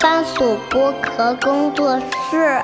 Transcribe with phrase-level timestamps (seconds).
[0.00, 2.62] 番薯剥壳工作室。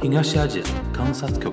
[0.00, 1.52] 東アジア観察局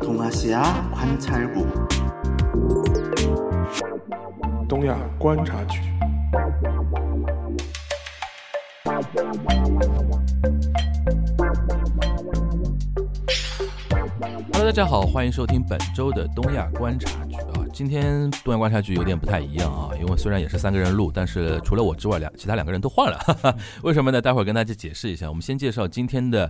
[0.00, 0.62] 동아시아
[0.92, 1.66] 관찰국
[4.68, 5.80] 东亚观察局。
[14.52, 17.23] Hello，大家好，欢迎收听本周的东亚观察局啊。
[17.75, 23.17] 今天东阳观察局有点不太一样啊，因为虽然也是三个人录，但是除了我之外，两其他两个人都换了。
[23.17, 24.21] 哈哈，为什么呢？
[24.21, 25.27] 待会儿跟大家解释一下。
[25.27, 26.49] 我们先介绍今天的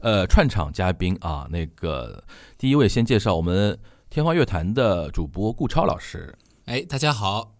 [0.00, 2.22] 呃串场嘉宾啊，那个
[2.58, 3.78] 第一位先介绍我们
[4.10, 6.34] 天花乐坛的主播顾超老师。
[6.66, 7.54] 哎，大家好，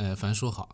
[0.00, 0.66] 呃，樊叔好，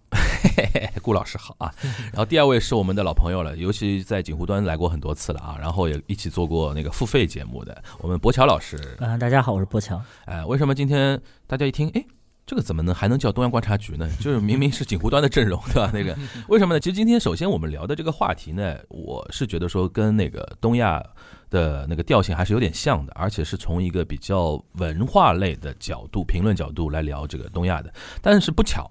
[0.57, 1.75] 嘿嘿，顾老师好啊。
[2.12, 8.79] 然后第二位是我们的老朋友了，尤其在锦湖端来过很多次了啊，然后也一起做过那个付费节目的我们博乔老师。
[9.01, 10.01] 嗯、大家好，我是博乔。
[10.27, 12.05] 哎，为什么今天大家一听，哎，
[12.47, 14.09] 这个怎么能还能叫东亚观察局呢？
[14.20, 15.91] 就是明明是锦湖端的阵容，对吧？
[15.93, 16.78] 那个为什么呢？
[16.78, 21.03] 其实今天首先我们聊的这个话题呢，我是觉得说跟那个东亚
[21.50, 27.93] 的那个调性还是有点像的，而且是从一个比较文化类的角度、评论角度来聊这个东亚的。
[28.22, 28.91] 但是不巧，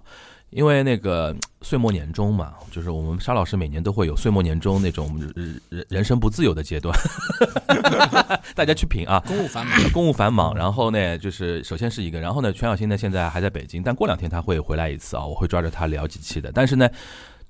[0.55, 6.97] 因为那个岁末年终嘛，就是我们沙老师每年都会有岁末年终那种人人人生不自由的阶段，
[8.55, 9.21] 大家去评啊。
[9.27, 16.49] 公务繁忙，公务繁忙，然后呢，就是首先是一个，然后呢，全小新呢现在还在北京，但过两天他会回来一次啊，我会抓着他聊几期的。
[16.53, 16.89] 但是呢，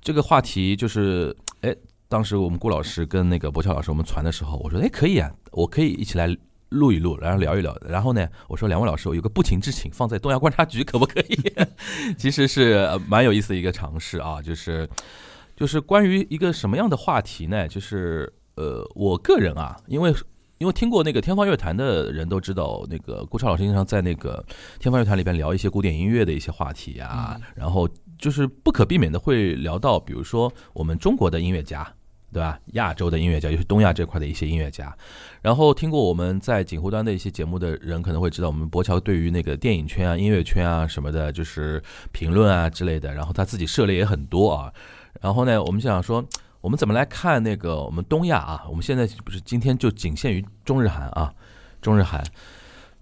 [0.02, 1.72] 这个话题就是，哎，
[2.10, 6.36] 当时我们顾老师跟那个博乔老师我们传的时候，我说，哎，可以啊，我可以一起来
[6.70, 7.78] 录一录，然后聊一聊。
[7.88, 11.38] 然后呢，我说两位老师，我有个不情之请，放在东亚观察局可不可以？
[12.18, 14.90] 其实是呃蛮有意思的一个尝试啊，就是
[15.56, 17.68] 就是关于一个什么样的话题呢？
[17.68, 20.14] 就是呃，我个人啊，因为。
[20.58, 24.42] 因为听过那个天方乐坛的人都知道，那个顾超老师经常在那个
[24.80, 27.86] 天方乐坛里边聊一些古典音乐的一些话题啊，然后
[28.18, 31.86] 就是不可避免的会聊到，比如说我们中国的音乐家，
[32.36, 32.60] 对吧？
[32.74, 34.94] 亚洲的音乐家，尤其东亚这块的一些音乐家。
[35.42, 41.82] 然后听过我们在锦湖端的一些节目的人可能会知道，我们博乔对于那个电影圈啊、音乐圈啊什么的，就是
[42.12, 44.74] 评论啊之类的，然后他自己涉猎也很多啊。
[45.22, 46.26] 然后呢，我们想说。
[46.62, 48.66] 我们怎么来看那个我们东亚啊？
[48.68, 51.32] 我们现在不是今天就仅限于中日韩啊，
[51.80, 52.24] 中日韩，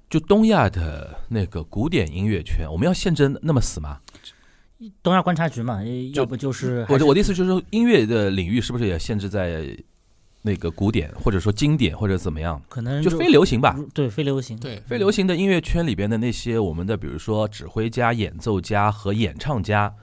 [0.10, 4.02] 就东亚的那个古典音乐圈，我们要限制那么死吗？
[5.02, 5.82] 东亚观察局嘛，
[6.14, 9.78] 要不就是我我的意思就是说，音乐的领域是不是也限制在
[10.42, 12.62] 那个古典，或者说经典，或者怎么样？
[12.70, 13.78] 可能就非流行吧？
[13.94, 14.58] 对，非流行。
[14.60, 19.94] 对，非流行的音乐圈里边的那些我们的，比如说指挥家、演奏家和演唱家。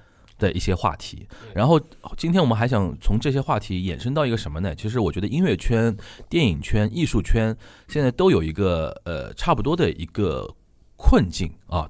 [0.40, 1.78] 的一些话题，然后
[2.16, 4.74] 今天我们还想从这些话题衍生到一个什么呢？
[4.74, 5.94] 其实我觉得音乐圈、
[6.30, 7.54] 电影圈、艺术圈
[7.88, 10.50] 现在都有一个呃差不多的一个
[10.96, 11.86] 困境啊。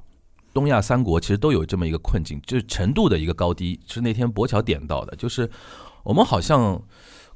[0.52, 3.78] 东亚三国其实都有这么一个困境，就是程度的一个高低。
[3.86, 5.50] 是那天博乔点到的，就是
[6.02, 6.82] 我们好像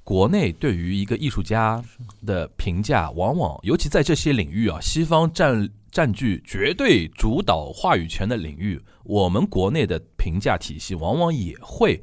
[0.02, 1.82] 国内对于一个艺术家
[2.24, 5.68] 的评价，往往尤其在这些领域啊，西方占。
[5.94, 12.02] 占据绝对主导话语权的领域，我们国内的评价体系往往也会，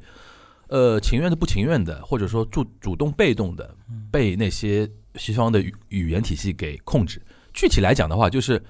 [0.68, 3.76] 呃，情愿的、不情愿的，或者说主主动、被动的
[4.10, 7.20] 被那些西方的语语言体系给控制。
[7.52, 8.64] 具体来讲的话，就是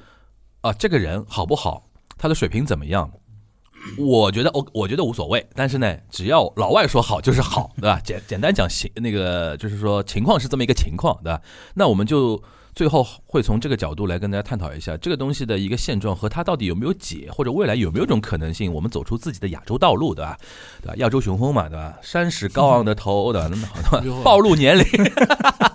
[0.60, 1.88] 啊，这个人好不好，
[2.22, 3.10] 他的水平怎么样，
[3.99, 5.44] 我觉得我我觉得无所谓。
[5.56, 8.00] 但是呢，只要老外说好就是好，对吧？
[8.05, 11.43] 简简单讲情那个就是说情况是这么一个情况，对吧？
[11.75, 12.41] 那我们就。
[12.75, 20.39] 最后会从这个角度来跟大家探讨一下这个东西的一个现状和它到底有没有解，或者未来有没有一种可能性，我们走出自己的亚洲道路，对吧？
[20.81, 20.94] 对吧？
[20.97, 21.99] 亚洲雄风嘛，对吧？
[22.00, 23.50] 山势高昂的头，对吧？
[23.50, 23.69] 那么
[24.25, 24.84] 暴露年龄，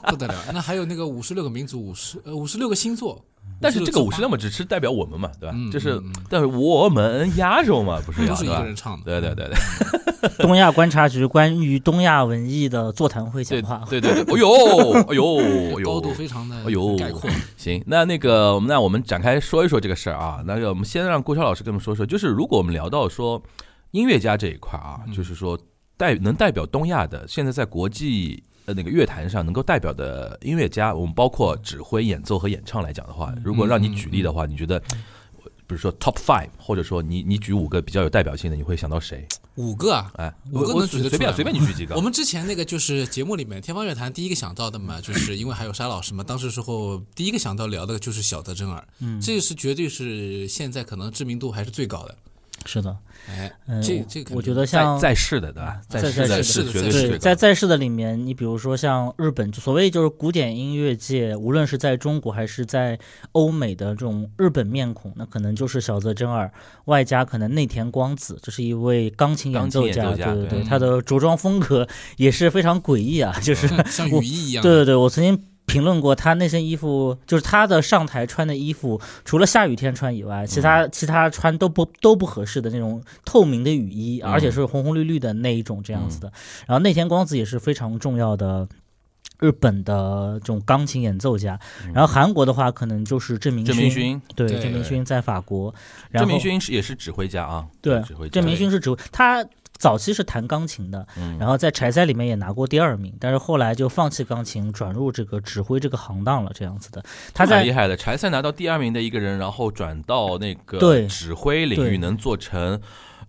[0.10, 0.34] 不得了。
[0.52, 3.24] 那还有那个五十六个民族，五十呃五十六个星座。
[3.60, 5.56] 但是这个五十六嘛，只是代表我们嘛，对吧？
[5.72, 9.06] 就是，但是我们亚洲嘛，不是都是一个人唱的。
[9.06, 9.58] 对对对对。
[10.40, 13.84] 东亚观察局关于东亚文艺的座谈会讲话。
[13.90, 17.30] 对对对，哎呦哎呦， 高度非常的哎呦概括。
[17.58, 20.42] 行，那那个那我们展开说一说这个事儿啊。
[20.46, 23.42] 那个我们先让郭超老师跟我们说说，就是如果我们聊到说
[23.92, 25.58] 音乐家这一块啊，就是说
[25.96, 28.44] 代能代表东亚的，现在在国际。
[28.68, 34.78] 呃，那个乐坛上能够代表的音乐家，我们包括指挥、演奏和演唱来讲的话，如果让你举例的话，你觉得，
[35.66, 39.26] 比如说 top five，或者说你你举五个比较有代表性的，你会想到谁？
[39.56, 40.12] 五个啊？
[40.18, 41.96] 哎，五个能举得随便随便你举几个。
[41.98, 52.18] 我们之前那个就是节目里面天方乐坛第一个想到的嘛，就 是因为还有沙老师嘛，当时时候第一个想到聊的就是小德真尔，嗯，这个是绝对是现在可能知名度还是最高的。
[52.66, 52.98] 是的，
[53.30, 55.80] 哎，嗯，这这个我觉得像在世的对吧？
[55.88, 63.00] 在世的在世的是绝对在在在世的里面，你比如说像日本，所谓就是古典音乐界，无论是在中国还是在
[63.32, 66.52] 欧美的这种日本面孔，那可能就是小泽征尔，
[66.86, 71.88] 外加可能内田光子，这是一位钢琴演奏家，对对对嗯他的着装风格
[72.18, 74.62] 也是非常诡异啊，就是像我雨衣一样。
[74.62, 84.32] 对对对，我曾经评论过他那身衣服，就是他的上台穿的衣服，除了下雨天穿以外，其他、其他穿都不都不合适的那种透明的雨衣，嗯。
[84.32, 86.32] 而且是红红绿绿的那一种这样子的。
[86.66, 88.68] 然后那天光子也是非常重要的。
[89.40, 91.60] 日本的这种钢琴演奏家，
[91.94, 95.72] 然后韩国的话可能就是郑明郑明勋，对，郑明勋在法国，
[96.12, 101.38] 郑明勋是也是指挥家啊，对郑明勋是指挥，他早期是弹钢琴的，嗯。
[101.40, 107.04] 然后在柴赛里面也拿过第二名，但是后来就放弃钢琴，转入这个指挥这个行当了，这样子的。
[107.34, 112.80] 他在厉害的，柴赛拿到第二名的一个人，然后转到那个指挥领域，能做成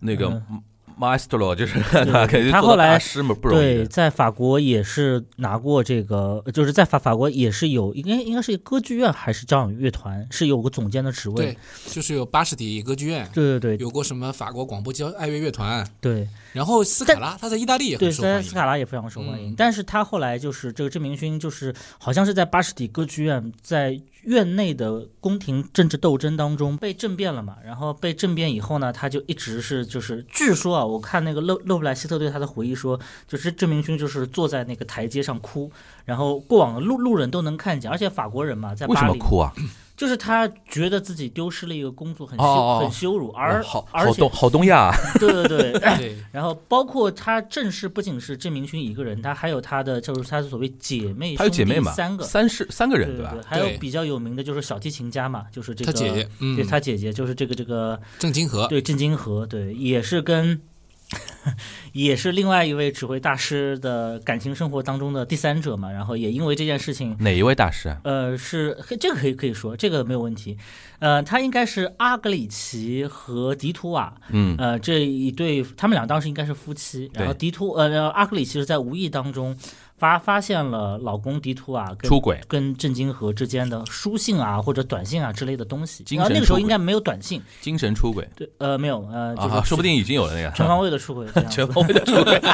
[0.01, 0.63] 那个嗯
[0.99, 1.81] maestro，就是
[2.11, 11.57] 他肯定他后来做到大师嘛，不容易对，在法国也是拿过这个，就是在法法国也是有，应该应该是歌剧院还是交响乐团，是有个总监的职位对。，
[11.93, 18.37] 就是有巴士底歌剧院，对对对有过什么法国广播交爱乐乐团，对然后斯卡拉他在意大利也对，很受欢迎。
[18.39, 19.53] 在斯卡拉也非常受欢迎。
[19.53, 35.71] 嗯但是他后来就是这个郑明勋，就是好像是在巴士底歌剧院在院内的宫廷政治斗争当中被政变了嘛，然后被政变以后呢，他就一直是就是，据说啊，我看那个勒勒布莱希特对他的回忆说，就是郑明勋就是坐在那个台阶上哭，
[36.05, 39.53] 然后过往的路路人都能看见，而且法国人嘛，在为什，么哭啊？
[39.99, 45.73] 就是他觉得自己丢失了一个工作，很羞、很羞辱，而而且好东好东亚，对 对对。
[45.99, 53.45] 对， 然后包括他正式不仅是郑明勋一个人，他还有他的就是他的所谓姐妹，还有姐妹嘛，三个，三是三个人吧对对？
[53.45, 56.55] 还有比较有名的就是小提琴家嘛，就是这个他姐姐，嗯。
[56.55, 60.61] 对，他姐姐就是这个这个郑金河，对郑金河，对，也是跟
[61.93, 67.17] 也是另外一位指挥大师的感情生活当中的第三者嘛，然后也因为这件事情。
[67.21, 68.01] 哪一位大师啊？
[68.05, 70.59] 呃，是这个可以可以说，这个没有问题。
[70.99, 79.57] 呃，他应该是阿格里奇和迪图瓦，嗯，呃，这一对他们俩当时应该是夫妻，然后迪图呃阿格里奇是在无意当中
[79.99, 82.41] 发发现了老公迪图啊跟出轨。
[82.49, 88.29] 跟郑金河之间的书信啊或者短信啊之类的东西，精然后神出轨那个时候应该没有短信，精神出轨。
[88.37, 92.41] 对，呃，没有，呃，就是啊，说不定已经有了那个全方位的出轨全方位的出轨。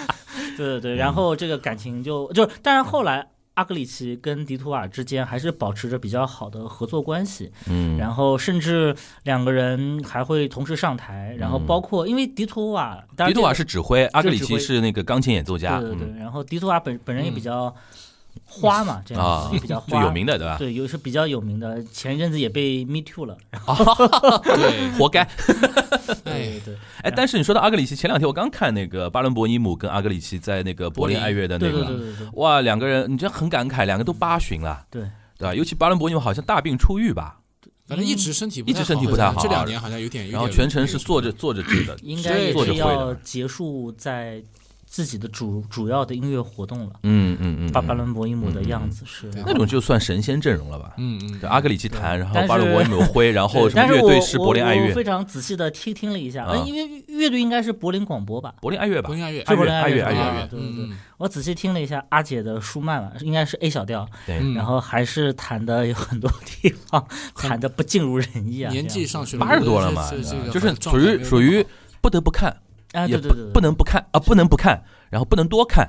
[0.56, 8.94] 对对对，然后这个感情就就，但是后来阿格里奇跟迪图瓦之间还是保持着比较好的合作关系，嗯，然后甚至
[9.24, 11.66] 两个人还会同时上台，然后嗯。
[11.66, 16.16] 包括因为迪图瓦，迪图瓦是指挥，阿格里奇是那个钢琴演奏家，对对对，嗯。
[16.16, 17.74] 然后迪图瓦本本人也比较
[18.44, 20.56] 花嘛，这样比较有名的对吧？
[20.58, 23.36] 对，有是比较有名的，前一阵子也被 Me Too 了，
[24.42, 25.24] 对，活该。
[26.24, 35.02] 对哎，对哎，但是你说到阿格里奇，前两天我刚看那个巴伦博尼姆跟阿格里奇在那个柏林爱乐的那对对对个，对对，哇，两个人你这很感慨，两个都八旬了，对
[35.38, 35.54] 对吧？
[35.54, 37.38] 尤其巴伦博尼姆好像大病初愈吧，
[37.86, 43.14] 反正一直身体一直身体不太好这两年好像有点，然后全程是坐着坐着治的，应该坐着会是要。
[43.22, 44.42] 结束在
[44.90, 46.94] 自己的主主要的音乐活动了。
[47.04, 47.86] 嗯嗯嗯，巴嗯。
[47.86, 50.94] 巴伦博伊姆的嗯嗯样子是那种就算神仙阵容了吧？
[50.98, 54.92] 嗯嗯，阿格里奇弹，然后巴伦博伊姆挥，然后什么乐队是柏林爱乐。
[54.92, 59.06] 非常仔细的听听了一下，因为乐队应该是柏林广播吧，柏林爱乐吧？
[59.06, 59.14] 柏？
[59.14, 60.84] 林爱乐，是柏林爱乐爱乐乐对对对。
[60.86, 64.54] 嗯，我仔细听了一下阿姐的舒曼嘛，应该是 A 小调，对，嗯。
[64.54, 67.06] 然后还是弹的有很多地方
[67.36, 70.10] 弹的不尽如人意啊，年纪上去了，八十多了嘛，
[70.52, 71.64] 就是属于属于
[72.00, 72.56] 不得不看，
[72.92, 75.88] 啊，也不对对对对，不能不看啊，不能不看，然后不能多看，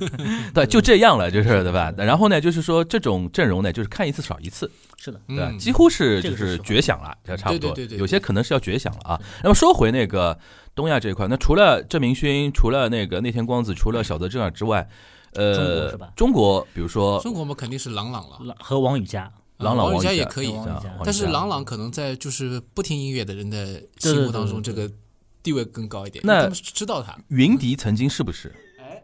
[0.54, 1.92] 对，就这样了，就是对吧？
[1.96, 7.96] 然后呢，就是说这种阵容呢，就是看一次少一次，是的，对几乎是就是绝响了，这差不多对对对。
[7.96, 9.20] 对有些可能是要绝响了啊。
[9.42, 10.38] 那么说回那个
[10.74, 14.86] 东亚这一块，那除了郑明勋，除了那个内田光子，除了小泽正尔之外，
[15.32, 19.22] 中国呃是吧，中国比如说中国我们肯定是朗朗了，朗和王羽佳，
[19.58, 20.54] 郎朗朗王羽佳也可以。
[21.04, 24.90] 但是郎朗朗可能在就是不听音乐的人的心目当中，这个
[25.44, 27.16] 地位更高一点，那他们知道他。
[27.28, 28.52] 云迪曾经是不是？
[28.80, 29.00] 哎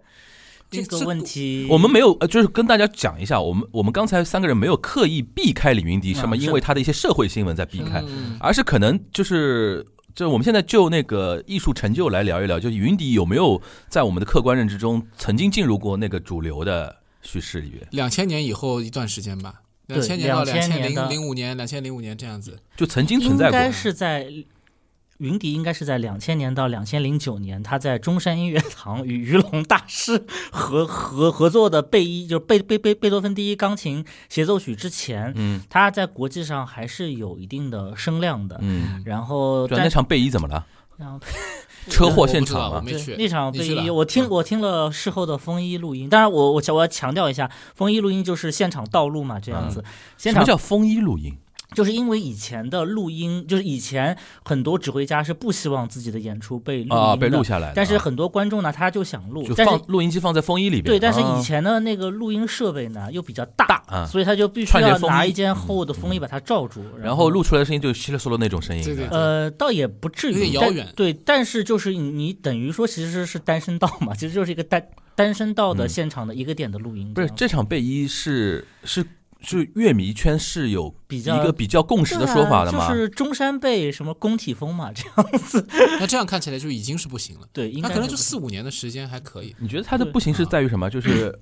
[0.68, 9.86] 这个问题我们没有，呃，就是跟大家讲一下，我们我们刚才三个人没有刻意避开李云迪，什么嗯因为他的一些社会新闻在避开，嗯而是可能就是。
[10.12, 17.86] 就我们现在就那个艺术成就来聊一聊，就是云迪有没有在我们的客观认知中曾经进入过那个主流的叙事里面？
[17.92, 22.58] 两千年以后一段时间吧，两千年到两千零零五年、两千零五年这样子。
[22.76, 23.72] 就曾经存在过应该。
[23.72, 24.28] 是在
[25.20, 38.58] 云迪应该是在两千年到两千零九年，他在中山音乐堂与于龙大师合合合作的贝一，就是贝贝贝贝多芬第一钢琴协奏曲之前，嗯他在国际上还是有一定的声量的。
[38.62, 40.64] 嗯，然后对那场贝伊怎么了？
[40.96, 41.20] 然后
[41.88, 42.80] 车祸现场嘛？
[42.80, 49.84] 对我没去那场贝伊，你去了我听嗯我听了事后的风衣录音，当然我我我要强调一下，风衣录音就是现场道路嘛，这样子，
[50.16, 51.36] 现场什么叫风衣录音？
[51.74, 60.84] 就是因为以前的录音，就是以前很多指挥家是不希望自己的演出被录音，啊，被录下来但是很多观众呢，他就想录就，放录音机放在风衣里边。
[60.84, 61.38] 对，但是啊。
[61.38, 64.06] 以前的那个录音设备呢又比较大，大啊。
[64.06, 68.82] 所以他就必须要拿一件厚的风衣把它罩住，然后录出来的声音就是稀里嗦啰那种声音。
[68.82, 70.86] 对对呃，倒也不至于，有点遥远。
[70.96, 74.84] 对，但是就是你你等于说其实是单声道嘛，其实就是一个单
[75.14, 75.88] 单声道的嗯。
[75.88, 79.04] 现场的一个点的录音，不是这场贝一是是
[79.42, 82.84] 是乐迷圈是有比较一个比较共识的说法的吗？
[82.84, 85.66] 啊就是中山贝什么工体风嘛， 这样子，
[85.98, 87.46] 那这样看起来就已经是不行了。
[87.52, 90.88] 对，应该那可能就四五年的时间还可以，你觉得他的不行是在于什么？
[90.90, 91.38] 就是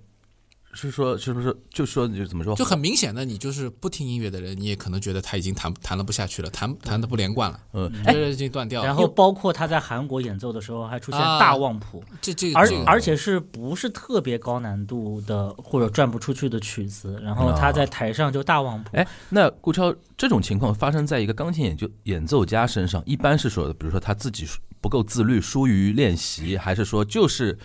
[0.80, 2.54] 是说是不是就说就怎么说？
[2.54, 8.86] 就很明显的，你就是不听音乐的人，你也可能觉得他已经弹弹了不下去了，弹弹的不连贯了，嗯，哎，这已经断掉了。
[8.86, 18.90] 然后包括他在韩国演奏的时候还出现啊大旺谱，这这而这个而且是不是特别高难度的或者转不出去的曲子，然后他在台上就大旺谱。
[18.96, 24.46] 哎，那顾超这种情况发生在一个钢琴演奏演奏家身上，一般是说，比如说他自己
[24.80, 27.58] 不够自律，疏于练习，还是说就是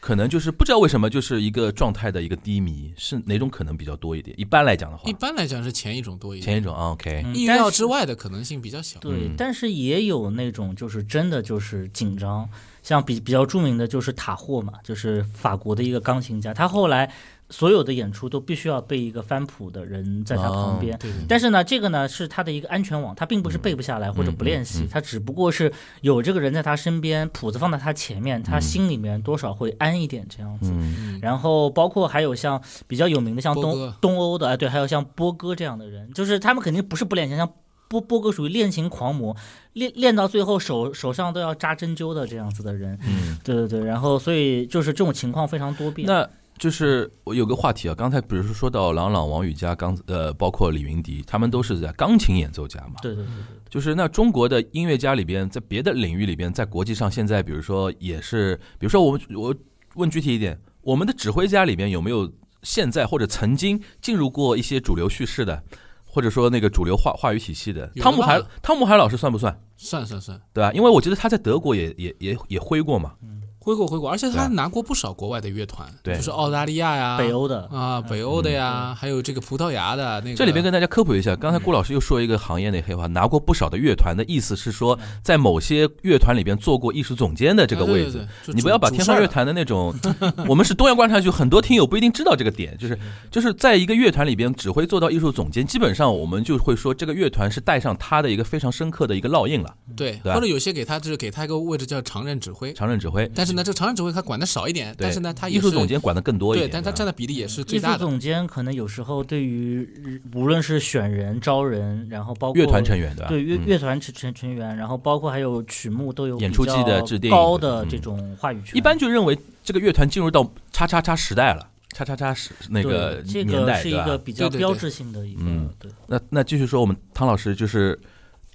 [0.00, 4.34] 可能就是不知道为什么就是一个状态的一个低迷，是哪种可能比较多一点？
[4.40, 5.08] 一般来讲的话。
[5.08, 7.34] 一，般来讲是前一种多一点，前一种啊 OK，嗯。
[7.34, 8.98] 意料之外的可能性比较小。
[9.00, 9.34] 对，嗯。
[9.36, 12.48] 但是也有那种就是真的就是紧张，
[12.82, 17.12] 像比比较著名的就是塔霍嘛，就是法国的一个钢琴家，他后来
[17.50, 20.98] 所有的演出都必须要背一个翻谱的人在他旁边。
[21.28, 30.72] 但是呢，这个呢是他的一个安全网，他并不是背不下来或者不练习，他只不过是有这个人在他身边，谱子放在他前面，他心里面多少会安一点这样子。
[31.20, 37.52] 然后包括还有像比较有名的像东东欧的，哎对，还有像波哥这样的人，就是他们肯定不是不练琴，像
[37.88, 39.36] 波波哥属于练琴狂魔，
[39.72, 46.06] 练练到最后手手上都要扎针灸的这样子的人，嗯，对对对，然后所以就是这种情况非常多变。
[46.06, 46.28] 那。
[46.60, 52.96] 就是我有个话题啊，刚才比如说说到郎朗、王羽佳、刚呃，包括李云迪，他们都是在钢琴演奏家嘛。
[53.00, 59.54] 对对对对就是那中国的音乐家里边，在别的领域里边，在国际上现在，比如说也是，比如说我们我
[59.94, 62.30] 问具体一点，我们的指挥家里边有没有
[62.62, 65.62] 现在或者曾经进入过一些主流叙事的，
[66.04, 67.86] 或者说那个主流话话语体系的？
[67.96, 69.58] 汤姆海汤姆海老师算不算？
[69.78, 70.70] 算算算，对吧？
[70.74, 73.14] 因为我觉得他在德国也也也也挥过嘛。
[73.62, 76.16] 挥过挥过，而且他拿过不少国外的乐团，对。
[76.16, 77.68] 就是澳大利亚呀、北欧的。
[77.70, 80.36] 啊、北欧的呀，还有这个葡萄牙的那个。
[80.36, 88.26] 这里边跟大家科普一下，刚才顾老师又说一个行业内黑话，拿过不少的乐团的意思是说，在某些乐团里边做过艺术总监的这个位置。
[88.46, 89.94] 你不要把天方乐坛的那种，
[90.48, 92.98] 我们是东阳观察局，很多听友不一定知道这个点，就是
[93.30, 103.30] 就是在一个乐团里边指挥做到艺术总监，基本上我们就会说这个乐团是带上他的一个非常深刻的一个烙印了，对，或者有些给他就是给他一个位置叫常任指挥，常任指挥。
[103.34, 107.98] 但是呢，这个常任指挥他管的少一点，但是呢，他艺术总监管的更多一对，点，但他占的比例也是艺术最大的。
[107.98, 113.28] 总监可能有时候对于无论是选人、招人，然后包括乐团成员对吧？
[113.28, 118.76] 对乐嗯乐团成成成员，然后包括还有曲目都有演出季比较的制定高的嗯这种话语权。
[118.76, 123.92] 一般就认为这个乐团进入到叉叉叉时代了，叉叉叉时那个对这年代，个是一？
[123.92, 125.90] 个比较对对对标志性的一个嗯对。
[126.06, 127.98] 那那继续说，我们汤老师就是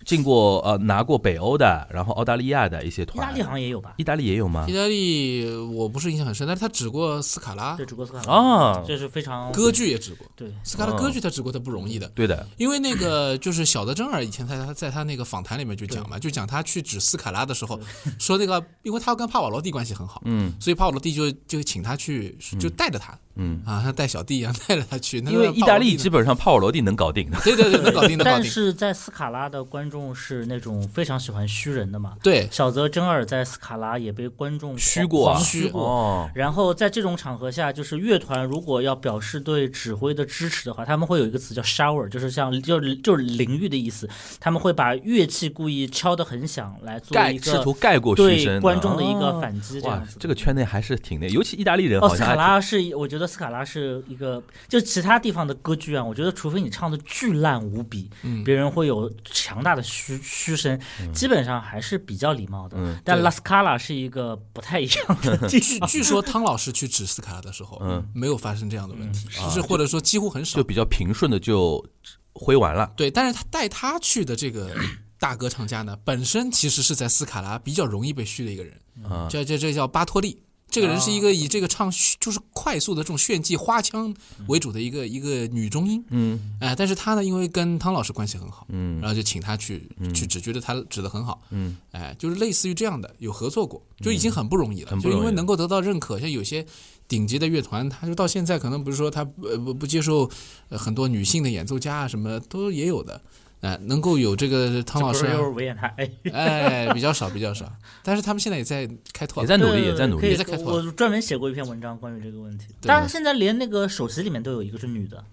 [0.06, 3.96] 进过呃拿过北欧的，然后澳大利亚的一些团，意大利好像也有吧？
[3.98, 4.66] 意大利也有吗？
[4.70, 4.74] 意？
[4.74, 7.76] 大利我不是印象很深，但是他指过斯卡拉。
[7.76, 8.34] 对，指过斯卡拉。
[8.34, 10.48] 啊这是非常歌剧也指过，对。
[10.64, 12.08] 斯卡拉歌剧他指过，他不容易的。
[12.10, 17.80] 对的，因为那个就是小德真尔以前在他在他那个访谈里面就讲嘛，就讲他去指斯卡拉的时候，
[18.20, 20.54] 说那个因为他跟帕瓦罗蒂关系很好，嗯。
[20.60, 25.18] 所以帕瓦罗蒂就就请他去，就带着他嗯，啊，像带小弟一样 带着他去。
[25.20, 32.13] 因为意大利基本上帕瓦罗蒂能搞定的，对对对能搞定 的但，是在斯卡拉的观众是那种非常喜欢虚人的嘛。
[32.24, 35.84] 对小泽征尔在斯卡拉也被观众虚过啊虚过。
[35.84, 44.10] 哦，然后在这种场合下，就是乐团如果要表示对指挥的支持的话，他们会有一个词叫 shower，就是像就是就是淋浴的意思。
[44.39, 60.77] 他们会把乐器故意敲得很响，来做一个试图盖过虚对声，观众的一个哦反击，这哇样子。，这个圈内还是挺那，尤其意大利人哦，斯卡拉是，我觉得斯卡拉是一个，就其他地方的歌剧啊，我觉得除非你唱的巨烂无比，嗯别人会有强大的嘘嘘声，
[61.13, 62.75] 基本上还是比较礼貌的。
[62.77, 70.65] 嗯但拉斯卡拉是一个不太一样的地 据据说汤老师去指斯卡拉的时候，嗯没有发生这样的问题，啊就是或者说几乎很少就。
[70.65, 71.86] 比较平顺的就
[72.34, 72.91] 挥完了。
[72.98, 74.75] 对，但是他带他去的这个
[75.20, 78.74] 大歌唱家呢，本身其实是在斯卡拉比较容易被嘘的一个人，
[79.08, 80.41] 啊，这这这叫巴托利。
[80.75, 81.89] 这个人是一个以这个唱
[82.20, 84.13] 就是快速的这种炫技花腔
[84.48, 86.58] 为主的一个一个女中音，嗯。
[86.60, 89.00] 哎，但是她呢，因为跟汤老师关系很好，嗯。
[89.00, 91.77] 然后就请她去去指，觉得她指的很好，嗯。
[91.91, 96.65] 哎，就是类似于这样的有合作过，就已经很不容易了，就因为能够得到认可，像有些
[97.08, 100.29] 顶级的乐团，他就到现在可能不是说他呃不不接受
[100.67, 103.22] 呃很多女性的演奏家啊，什么都也有的，
[103.62, 107.72] 哎，能够有这个汤老师啊这不是又是维也纳哎，哎，比较少，比较少。
[108.04, 110.30] 但是他们现在也在开拓，也在努力，也在努力。
[110.30, 110.74] 也在开拓。
[110.74, 112.68] 我专门写过一篇文章关于这个问题。
[112.82, 115.24] 但是，现在连那个首席里面都有一个是女的，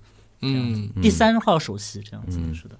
[0.41, 2.55] 嗯，第三号首席这样子嗯。
[2.55, 2.77] 是的。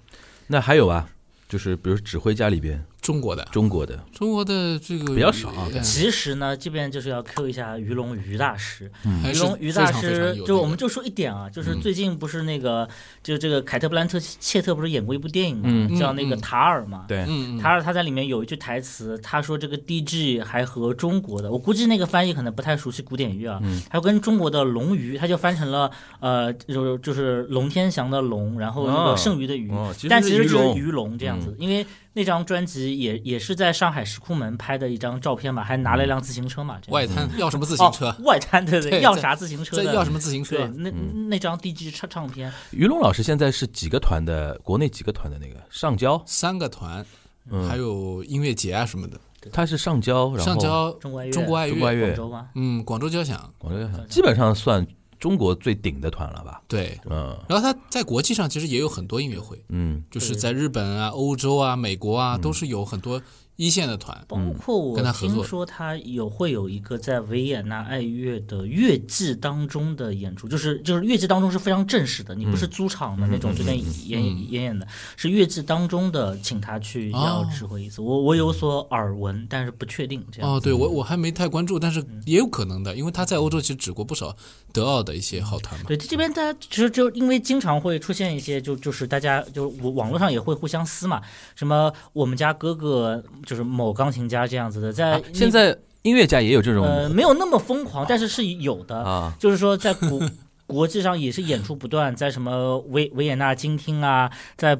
[0.47, 1.07] 那还有啊，
[1.47, 3.43] 就是比如指挥家里边中国的。
[3.51, 8.89] 中国的，中国的这个比较少啊哎其实呢，这边就是要 Q 一下于龙于大师。
[9.21, 11.81] 还是于龙于大非常非常师就我们就说一点啊，就是嗯。
[11.81, 12.87] 最近不是那个，
[13.21, 15.95] 就这个凯特·布兰特切特不是演过一部电影嘛，嗯。
[15.99, 16.41] 叫那个嗯嗯。
[16.41, 17.05] 塔尔嘛。
[17.07, 17.59] 对，嗯嗯。
[17.59, 23.81] 塔尔他在里面有一句台词，他说这个 DG 还和中国的，我估计那个翻译可能不太熟悉古典乐啊，嗯。
[23.89, 25.91] 还有跟中国的龙鱼，他就翻成了
[26.21, 38.15] 呃，就是就是龙天祥的龙，然后那哦个剩余的鱼，哦，其但其实就是鱼龙这样子，因为那张专辑也也是在上海石库门拍的一张照片嘛，还拿了一辆自行车嘛，这外滩要什么自行车哦，？
[38.23, 40.67] 外滩对对在要啥自行车要什么自行对车？
[40.77, 40.91] 那
[41.29, 44.57] 那张 DG 唱唱片，于龙老师现在是几个团的？
[44.63, 47.05] 国内几个团的那个上交，三个团，
[47.49, 49.19] 嗯还有音乐节啊什么的。
[49.51, 52.49] 他是上交，然后上交中国爱乐中国爱乐，中国爱乐广州吗？
[52.55, 54.85] 嗯，广州交响，广州交响基本上算
[55.23, 56.61] 中国最顶的团了吧？
[56.67, 56.99] 对。
[57.09, 63.21] 嗯然后他在国际上其实也有很多音乐会，嗯就是在日本啊、欧洲啊、美国啊，都是有很多
[63.55, 64.19] 一线的团。
[64.27, 78.01] 包括我跟他合作听说他有会有一个在维也纳爱乐的乐季当中的演出，就是就是乐季当中是非常正式的，你不是租场的那种随便演演演演的，是乐季当中的，请他去要哦指挥一次。
[78.01, 80.49] 我我有所耳闻，但是不确定这样。
[80.51, 84.35] 哦，对我我还没太关注，但是也有可能的，因为他在欧洲其实指过不少
[84.71, 85.85] 德奥的一些好团嘛。
[85.87, 91.21] 对，这边大家其实就因为经常会出现一些，就就是大家就网网络上也会互相撕嘛，
[91.55, 100.21] 什么我们家哥哥就是某钢琴家这样子的，在啊现在音乐家也有这种呃没有那么疯狂，但是是有的，啊，就是说在国
[100.65, 104.77] 国际上也是演出不断，在什么维维也纳金厅啊，在。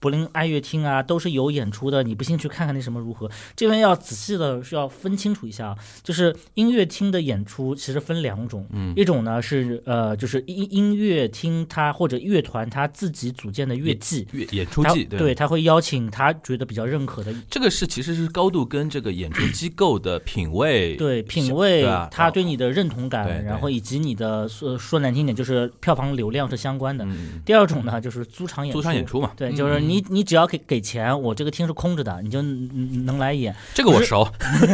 [0.00, 2.02] 柏林爱乐厅啊，都是有演出的。
[2.02, 3.30] 你不信去看看那什么如何？
[3.54, 8.92] 这边要仔细的需要分清楚一下啊，就是音乐厅的演出其实分两种，嗯。
[8.96, 27.04] 一种呢是呃，就是音音乐厅它或者乐团它自己组建的乐季，乐演出季对，他会邀请他觉得比较认可的这个是其实是高度跟这个演出机构的品味 对品味，他对你的认同感，然后以及你的说说难听点就是票房流量是相关的。
[27.04, 33.54] 嗯，第二种呢就是租场演出，租场演出嘛，对，嗯就是你你只要给给钱，我这个厅是空着的，你就能能来演。
[33.74, 34.26] 这个我熟，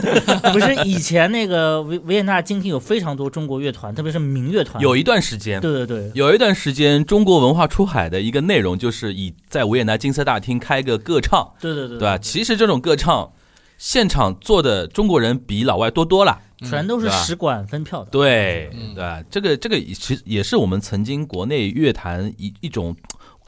[0.53, 5.61] 不是以前那个维维也纳金厅有非常多中国乐团，特别是民乐团，有一段时间。
[5.61, 12.19] 对对对，有一段时间，中国文化出海的一个内容就是以在维也纳金色大厅开个歌唱，对对对对吧？
[12.19, 13.33] 其实这种歌唱
[13.79, 18.11] 现场做的中国人比老外多多了，全都是使馆分票的。
[18.11, 19.23] 对嗯对吧？
[19.31, 22.97] 这个这个其实也是我们曾经国内乐坛一一种，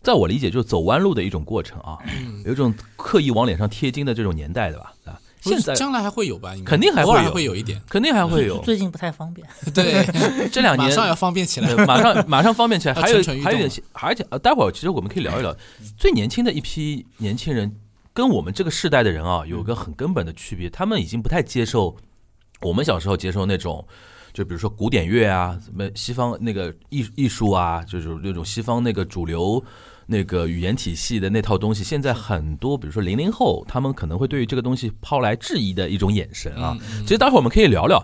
[0.09, 1.99] 在我理解就是走弯路的一种过程啊，
[2.47, 4.94] 有一种刻意往脸上贴金的这种年代的吧？
[5.05, 6.57] 啊，现在将来还会有吧？
[6.57, 7.79] 应该肯定还会有会有一点。
[7.90, 9.47] 肯定还会有，最近不太方便。
[9.75, 10.03] 对，
[10.49, 11.75] 这两年马上要方便起来。
[11.85, 15.55] 马上马上方便起来， 还有还有点，而且呃待会儿其实我们可以聊一聊
[15.99, 17.71] 最年轻的一批年轻人，
[18.14, 21.94] 跟我们这个世代的人啊，有个很根本的区别，他们已经不太接受
[22.62, 23.87] 我们小时候接受那种。
[24.31, 29.61] 就比如说古典乐啊，什么西方那个艺艺术啊，就是那种西方那个主流
[30.11, 36.75] 那个语言体系的那套东西，现在很多，比如说零零后，他们可能会对于这个东西抛来质疑的一种眼神啊。
[36.81, 38.03] 嗯其实待会儿我们可以聊聊，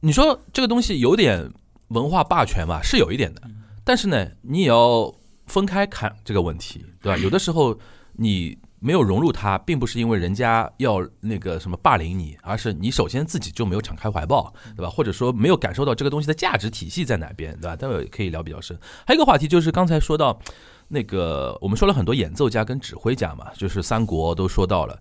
[0.00, 1.52] 你说这个东西有点
[1.88, 3.42] 文化霸权吧，是有一点的，
[3.84, 5.14] 但是呢，你也要
[5.46, 7.18] 分开看这个问题，对吧？
[7.18, 7.78] 有的时候
[8.14, 14.88] 你没有融入它，并不是因为人家要那个什么霸凌你，而是你首先自己就没有敞开怀抱，对吧？
[14.88, 17.76] 或者说没有感受到这个东西的价值体系在哪边，对吧？
[17.76, 18.78] 待会儿可以聊比较深。
[19.06, 20.38] 还有一个话题就是刚才说到
[20.88, 24.98] 那个，我们说了很多演奏家跟指挥家嘛，就是三国都说到了，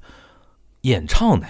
[0.81, 1.45] 演唱呢。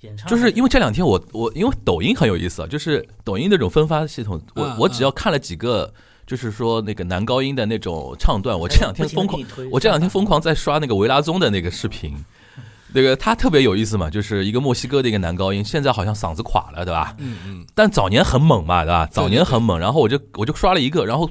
[0.00, 5.94] 演唱就是因为这两天我我因为抖音很有意思啊，就是抖音那种分发系统，我嗯我只要看了几个，
[6.26, 12.16] 就是说那个男高音的那种唱段，我这两天疯狂，我这两天疯狂在刷那个维拉宗的那个视频，
[12.92, 17.14] 那个他特别有意思嘛，就是一个墨西哥的一个男高音，现在好像嗓子垮了，对吧？
[17.18, 19.06] 嗯嗯，但早年很猛嘛，对吧？
[19.06, 21.30] 早年很猛，然后我就我就刷了一个，然后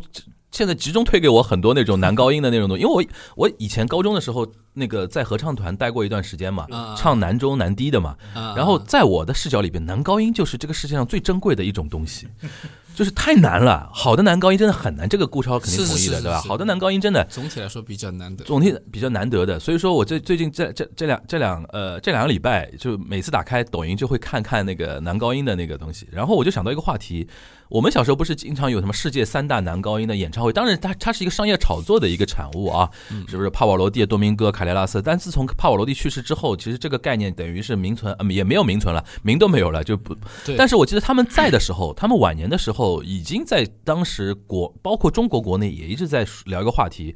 [0.51, 3.03] 现在集中推给我很多那种男高音的那种东西，因为我
[3.35, 8.15] 我以前高中的时候那个在合唱团待过一段时间嘛，啊唱男中男低的嘛。
[8.33, 12.27] 啊然后在我的视角里边，男高音就是这个世界上最珍贵的一种东西，
[12.93, 13.89] 就是太难了。
[13.93, 16.41] 好的男高音真的很难，这个顾超肯定同意的，对吧？
[16.41, 18.43] 好的男高音真的总体来说比较难得。
[18.43, 27.25] 总体比较难得的，所以说我这最近这这这两这两呃这两个礼拜，就每次打开抖音就会看看那个男高音的那个东西，然后我就想到一个话题，
[27.71, 32.89] 我们小时候不是经常有什么世界三大男高音的演唱会，当然它它是一个商业炒作的一个产物啊，
[33.29, 33.49] 是不是？
[33.49, 40.13] 帕瓦罗蒂、多明戈、卡雷拉斯，但自从帕瓦罗蒂去世之后，其实这个概念等于是名存，呃、也没有名存了，名都没有了，就不
[40.45, 47.15] 对，但是我记得他们在的时候，他们晚年的时候，已经在当时国，包括中国国内也一直在聊一个话题。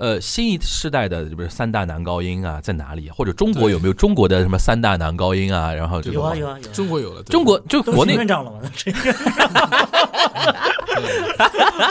[0.00, 3.10] 呃，新一世代的不是三大男高音啊，在哪里？
[3.10, 5.74] 或者中国有没有中国的什么三大男高音啊？
[5.74, 8.60] 然后这种有啊有啊有啊，中国有了，中国就国内院长了吗？
[8.74, 9.12] 这个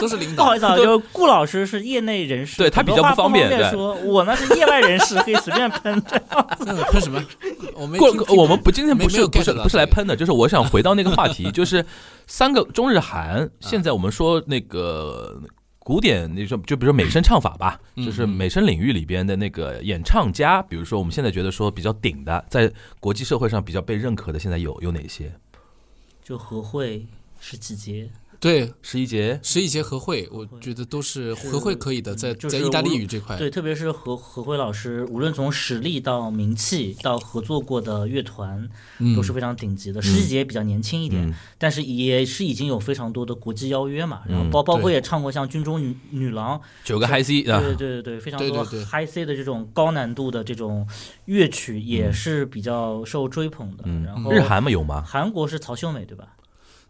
[0.00, 0.58] 都是领导不好意。
[0.58, 6.02] 思啊，就顾老师是业内人士，对他比较不方便说，我呢是业外人士，可以随便喷。
[6.66, 7.24] 那个喷什么？
[7.74, 11.86] 我没过听听我们不今天不是不是不是来喷的，就是我想回到那个话题，就是
[12.26, 13.48] 三个中日韩。
[13.60, 15.40] 现在我们说那个
[15.90, 25.32] 古典，那种就比如说美声唱法吧，嗯就是美声领域里边的那个演唱家，比如说我们现在觉得说比较顶的，在国际社会上比较被认可的，现在有有哪些？
[26.22, 27.04] 就何慧
[27.40, 28.08] 是几节，
[28.40, 38.66] 对十一节，十一节和会，我觉得都是和会可以的，在就是在意大利语这块，对，特别是何何慧老师，无论从实力到名气到合作过的乐团，
[38.98, 40.00] 嗯都是非常顶级的。
[40.00, 44.22] 十一节比较年轻一点，嗯但是也是已经有非常多的国际邀约嘛。
[44.26, 50.88] 然后嗯包包括也唱过像《军中女女郎》，九个 High C 啊对，对对对，非常多 high C 的这种高难度的这种
[51.26, 53.84] 乐曲，也是比较受追捧的。
[53.84, 55.02] 嗯然后日韩嘛有吗？
[55.06, 56.26] 韩国是曹秀美对吧？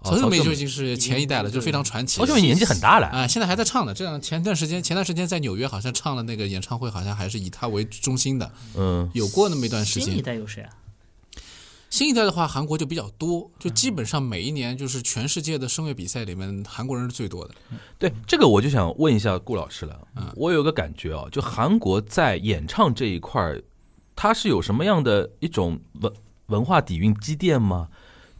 [0.02, 2.18] 曹秀美哦就已经是前一代了，就非常传奇。
[2.18, 3.92] 曹秀美年纪很大了，啊，现在还在唱呢。
[3.92, 10.24] 这样前段时间，前段时间在纽约好像唱了那个演唱会，好像还是以她为中心的，嗯，有过那么一段时间新一间。
[10.24, 10.70] 代有谁啊？
[11.90, 17.54] 新一代的话，韩国就比较多，就基本上每一年就是全世界的声乐比赛里面，韩国人是最多的。
[17.98, 19.98] 对这个我就想问一下顾老师了。
[20.16, 23.60] 嗯我有个感觉啊，就韩国在演唱这一块儿，
[24.14, 26.12] 它是有什么样的一种文
[26.46, 27.88] 文化底蕴积淀吗？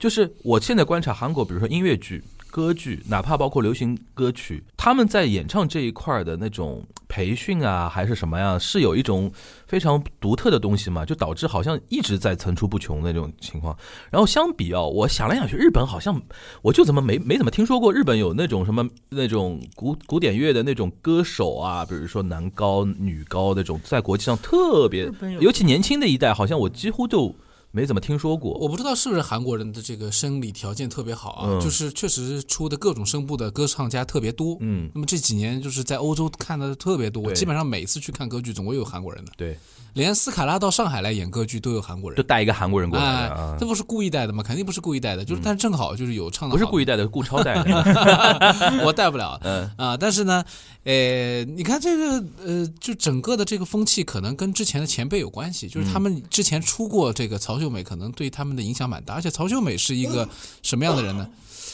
[0.01, 9.31] 就是我现在观察韩国，比如说音乐剧、歌剧，哪怕包括流行歌曲，他们在演唱这一块儿的那种培训啊，还是什么呀，是有一种
[9.67, 13.77] 非常独特的东西嘛，就导致好像一直在层出不穷的那种情况。
[14.11, 16.19] 然后相比啊，我想来想去，日本好像
[16.63, 27.37] 我就怎么没没怎么听说过日本有那种什么那种古古典乐的那种歌手啊，比如说男高女高那种，在国际上特别，尤其年轻的一代，好像我几乎就
[27.73, 28.53] 没怎么听说过。
[28.59, 31.61] 我不知道是不是韩国人的这个生理条件特别好啊，嗯。
[31.61, 34.57] 就是确实出的各种声部的歌唱家特别多。
[34.61, 37.35] 嗯，那么这几年就是在欧洲看的特别多，对。
[37.35, 39.57] 基本上每次去看歌剧总会有韩国人的，对，
[39.95, 42.27] 连斯卡拉到上海来演歌剧都有韩国就人。
[42.27, 44.43] 带一个韩国人过来这不是故意带的吗？
[44.43, 48.83] 肯定不是故意带的，就是但正好就是有唱的，不是故意带的，是顾超带的。
[48.85, 49.71] 我带不了， 嗯。
[49.77, 50.45] 啊，但是呢，
[50.85, 59.15] 呃，你看这个，呃，就整个的这个风气可能跟之前的前辈有关系，就是他们之前出过这个曹秀美，可能对他们的影响蛮大。
[59.15, 60.29] 而且曹秀美是一个
[60.63, 61.29] 什么样的人呢？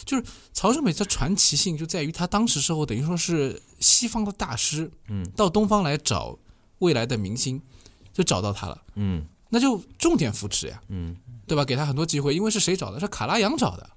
[0.05, 6.37] 就是曹秀美的传奇性就在于她当时时候等于说是西方的大师，嗯，到东方来找
[6.81, 7.63] 未来的明星，
[8.13, 11.65] 就找到她了，嗯那就重点扶持呀，嗯对吧？
[11.65, 12.99] 给他很多机会，因为是谁找的？
[12.99, 13.89] 是卡拉扬找的。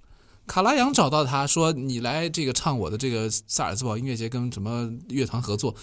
[0.45, 5.75] 卡拉扬找到他说：“你来这个唱我的这个萨尔兹堡音乐节，跟什么乐团合作？”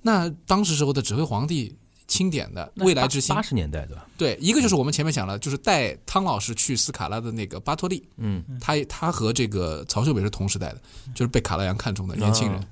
[0.00, 3.34] 那当时时候的指挥皇帝钦点的未来之星。
[3.34, 4.06] 八，十年代对吧？
[4.16, 10.80] 对，一个就是我们前面讲了，就是带汤老师去斯卡拉的那个巴托利，嗯，他他和这个曹秀美是同时代的，
[11.14, 12.60] 就是被卡拉扬看中的年轻人。
[12.60, 12.64] 哦。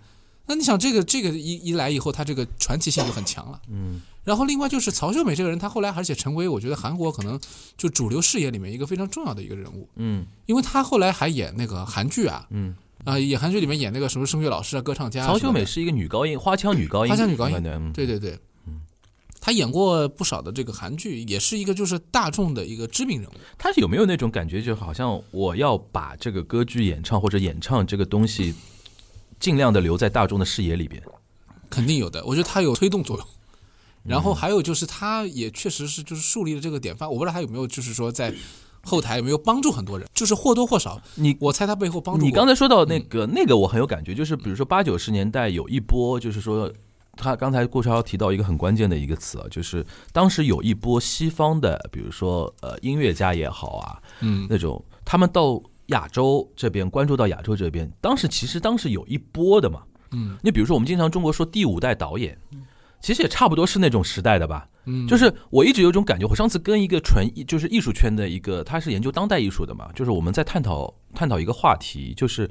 [0.45, 3.61] 那你想，这个这个一一来以后，他这个传奇性就很强了。
[3.69, 7.41] 嗯，然后另外就是曹秀美这个人，他后来而且成为我觉得韩国可能
[7.79, 10.27] 就主流视野里面一个非常重要的一个人物，嗯。
[10.47, 17.93] 因为他后来还演那个韩剧啊，嗯，啊、演韩剧里面演那个什么声乐老师啊、歌唱家曹秀美是一个女高音，花腔女高音，花腔女高音嗯。
[17.93, 18.37] 对对对，
[19.45, 23.33] 他演过不少的这个韩剧，也是一个就是大众的一个知名人物。
[23.59, 28.55] 他有没有那种感觉，就好像我要把这个歌剧演唱或者演唱这个东西，
[29.41, 31.03] 尽量的留在大众的视野里边？
[31.69, 33.27] 肯定有的，我觉得他有推动作用。
[33.27, 33.31] 嗯
[34.05, 37.11] 然后还有就是，他也确实是就是树立了这个典范。
[37.11, 38.33] 我不知道他有没有就是说在
[38.85, 42.25] 后台有没有帮助很多人，就是或多或少，你我猜他背后帮助。
[42.25, 46.73] 你刚才说到那个、那个，我很有感觉，就是比如说八九十年代有一波，就是说。
[47.17, 54.47] 他刚才顾超提到一个很关键的一个词啊，就是当时有一波西方的，比如说呃音乐家也好啊，嗯。
[54.49, 62.39] 那种他们到亚洲这边关注到亚洲这边，当时其实当时有一波的嘛，嗯，你比如说我们经常中国说第五代导演，
[63.01, 72.49] 其实也差不多是那种时代的吧，嗯，就是我一直有一种感觉，我上次跟一个纯艺就是艺术圈的一个，他是研究当代艺术的嘛，就是我们在探讨探讨一个话题，就是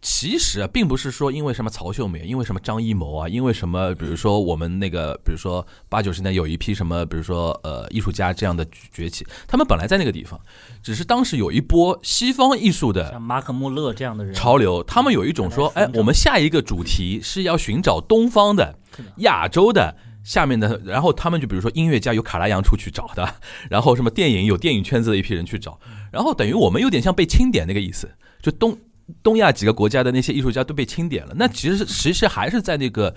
[0.00, 10.38] 其实啊，并不是说因为什么曹秀美，因为什么张艺谋啊，因为什么，比如说我们那个，比如说八九十年代有一批什么，比如说呃艺术家这样的崛起，他们本来在那个地方，
[10.82, 18.78] 只是当时有一波西方艺术的像马可穆勒这样的人，潮流，他们有一种说，哎我们下一个主题是要寻找东方的、
[19.18, 19.96] 亚洲的。
[20.24, 23.36] 下面的，然后他们就比如说音乐家有卡拉扬出去找的，
[23.70, 25.80] 然后什么电影有电影圈子的一批人去找，
[26.12, 28.10] 然后等于我们有点像被清点那个意思，
[28.42, 28.76] 就东
[29.22, 31.34] 东亚几个国家的那些艺术家都被清点了。
[31.36, 33.14] 那其实其实还是在那个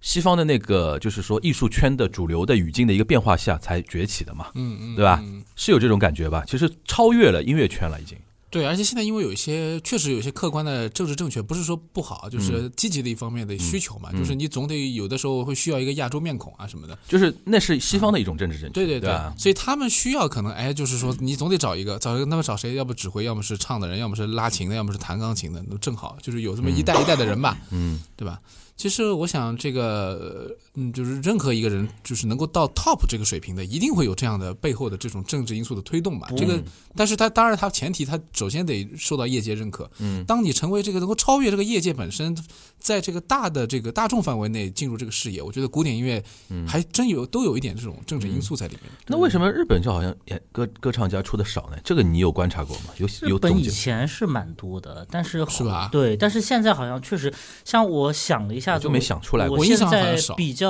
[0.00, 6.42] 西方的那个就是说艺术圈的主流的语境的一个变化下才崛起的嘛，嗯嗯，对吧嗯是有这种感觉吧？
[6.46, 8.16] 其实超越了音乐圈了，已经。
[8.50, 16.98] 对，而且现在因为有一些确实有一些客观的政治正确，不是说不好，就是积极的一方面的需求嘛，嗯就是你总得有的时候会需要一个亚洲面孔啊什么的。
[17.06, 22.74] 就是那是西方的一种政治正确，对对对吧所以他们需要可能哎，就是说你总得找一个找一个，那么找谁？
[22.74, 28.40] 要不指挥，要么是唱的人，要么是拉琴的，要么是弹钢琴的，那正好就是有这么一代一代的人吧，嗯，对吧？
[28.76, 36.28] 其实我想，这个呃嗯，就是任何一个人，就是能够到 top 这个水平的，一定会有这样的背后的这种政治因素的推动吧。
[36.36, 36.62] 这个，
[36.94, 39.90] 但是他当然，他前提他首先得受到业界认可。
[39.98, 42.36] 嗯，当你成为这个能够超越这个业界本身，
[42.78, 46.22] 在这个大的这个大众范围内进入这个视野，我觉得古典音乐
[46.66, 48.92] 还真有都有一点这种政治因素在里面。
[49.08, 51.76] 那为什么日本就好像演歌歌唱家出的少呢？
[51.82, 52.92] 这个你有观察过吗？
[52.96, 53.68] 有日本以？
[53.70, 57.32] 前是蛮多的，但是是吧对，但是现在好像确实，
[57.64, 60.69] 像我想了一下子，就没想出来过我我印象好现在像少比较，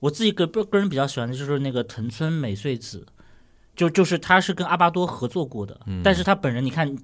[0.00, 3.06] 我自己个个人比较喜欢的就是那个藤村美穗子，
[3.74, 6.96] 就就是他是跟阿巴多合作过的，嗯但是他本人你看。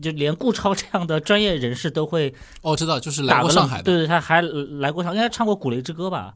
[0.00, 6.34] 就连顾超这样的专业人士都会哦，知道，就是来过上海的，对对，他还来过上，应该唱过《古雷之歌》吧？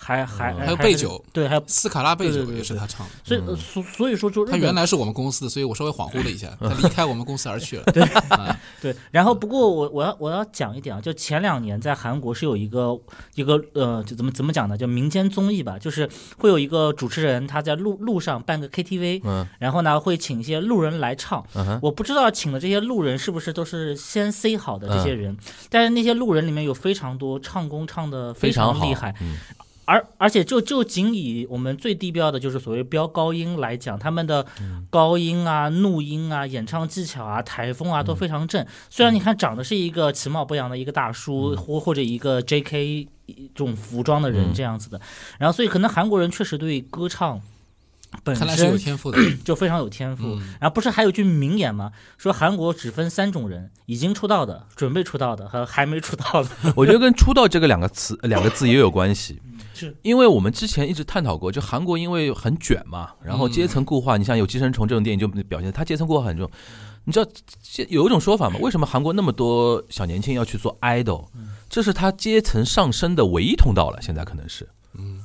[0.00, 3.12] 还还还有还是贝九对，还有斯卡拉贝酒也是他唱的。
[3.24, 7.84] 所以呃所所以说就他原来是我们公司的，所以我稍微恍惚了一下， 他离开我们公司而去了。
[7.92, 8.08] 对，
[8.80, 12.96] 对，然后不过我我要我要讲一点啊，就前两年在韩国是有一个
[13.34, 14.78] 一个呃，就怎么怎么讲呢？
[14.78, 16.08] 就民间综艺吧，就是
[16.38, 21.44] 会有一个主持人他在路路上办个 KTV，嗯然后呢会请一些路人来唱。
[21.54, 25.36] 嗯，我不知道请的这些路人是不是都是先 say 好的这嗯些人，
[25.68, 29.36] 但是那些路人里面有非常多唱功唱的非常厉害，嗯
[29.88, 38.66] 而而且就就仅以我们最低标的就是所谓飙高音来讲，他们的嗯高音啊、怒音啊、演唱技巧啊、台风啊都嗯非常正。
[38.90, 43.08] 虽然你看长得是一个其貌不扬的一个大叔，嗯或或者一个 J.K.
[43.26, 45.00] 这种服装的人嗯这样子的，
[45.38, 47.40] 然后所以可能韩国人确实对歌唱
[48.24, 49.18] 本看来是有身天赋的。
[49.44, 50.34] 就非常有天赋。
[50.36, 51.92] 嗯然后不是还有句名言吗？
[52.18, 56.50] 说韩国只分三种人：已经出道的、准备出道的和还没出道的。
[56.76, 59.40] 我觉得跟“出道”这个两个词呃两个字也有关系。
[59.78, 66.50] 是因为我们之前一直探讨过，就韩国因为很卷嘛，然后阶层固化，你像有《寄生虫》这种电影就表现它阶层固化很重。
[67.04, 67.30] 你知道
[67.88, 68.58] 有一种说法吗？
[68.60, 71.26] 为什么韩国那么多小年轻要去做 idol？
[71.70, 74.02] 这是他阶层上升的唯一通道了。
[74.02, 75.20] 现在可能是，嗯，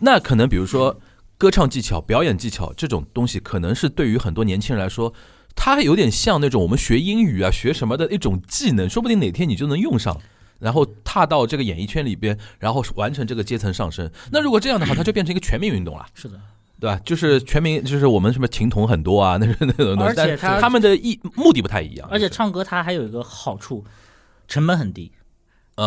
[0.00, 1.00] 那可能比如说
[1.38, 5.10] 歌唱技巧、表演技巧这种东西，可能是对于很多年轻人来说，
[5.54, 10.20] 它有点像那种我们学英语啊、学什么的一种技能，说不定哪天你就能用上。
[10.60, 14.08] 然后踏到这个演艺圈里边，然后完成这个阶层上升。
[14.30, 16.40] 那如果这样的话，它就变成一个全民运动了，是的，
[16.78, 17.00] 对吧？
[17.04, 22.08] 就是全民，就是我们什么琴童很多啊，那是那种东西，而且他们的意目的不太一样。
[22.10, 23.84] 而且唱歌它还有一个好处，
[24.46, 25.19] 成本很低，嗯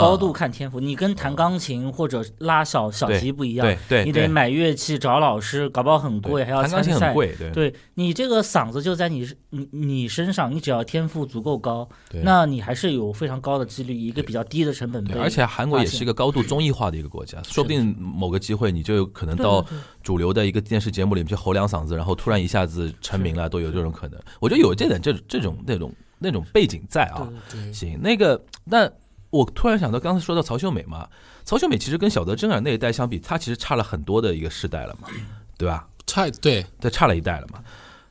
[0.01, 0.79] 高度看天赋。
[0.79, 6.99] 你跟弹钢琴或者拉小小对提不一样，对对，你得买乐器找老师，搞不好很贵，还要弹钢参赛。
[6.99, 11.88] 琴很贵，对对你这个嗓子就在你你你身上，你只要天赋足够高，
[12.23, 19.65] 那你还是有非常高的几率一个比较低的成本，而且韩国也是一个高度综艺化的一个国家，说不定某个机会你就有可能到
[20.01, 24.19] 主流的一个电视节目里面去吼两嗓子，然后突然一下子成名了，都有这种可能。
[24.39, 27.27] 我觉得有这点这这种那种那种背景在啊。
[27.71, 28.89] 行，那个那
[29.33, 31.09] 我突然想到，刚才说到曹秀美嘛，
[31.43, 35.09] 曹秀美其实跟小泽征尔那一代相比，她其实差了很多的一个世代了嘛，
[35.57, 35.87] 对吧？
[36.05, 37.63] 差对她，差了一代了嘛。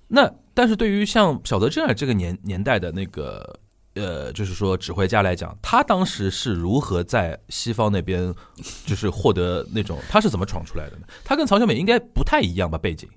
[0.08, 3.58] 那但是对于像小泽征尔这个年年代的那个
[3.94, 8.34] 呃，就是说指挥家来讲，他当时是如何在西方那边
[8.84, 11.06] 就是获得那种他是怎么闯出来的呢？
[11.22, 12.76] 他跟曹秀美应该不太一样吧？
[12.76, 13.08] 背景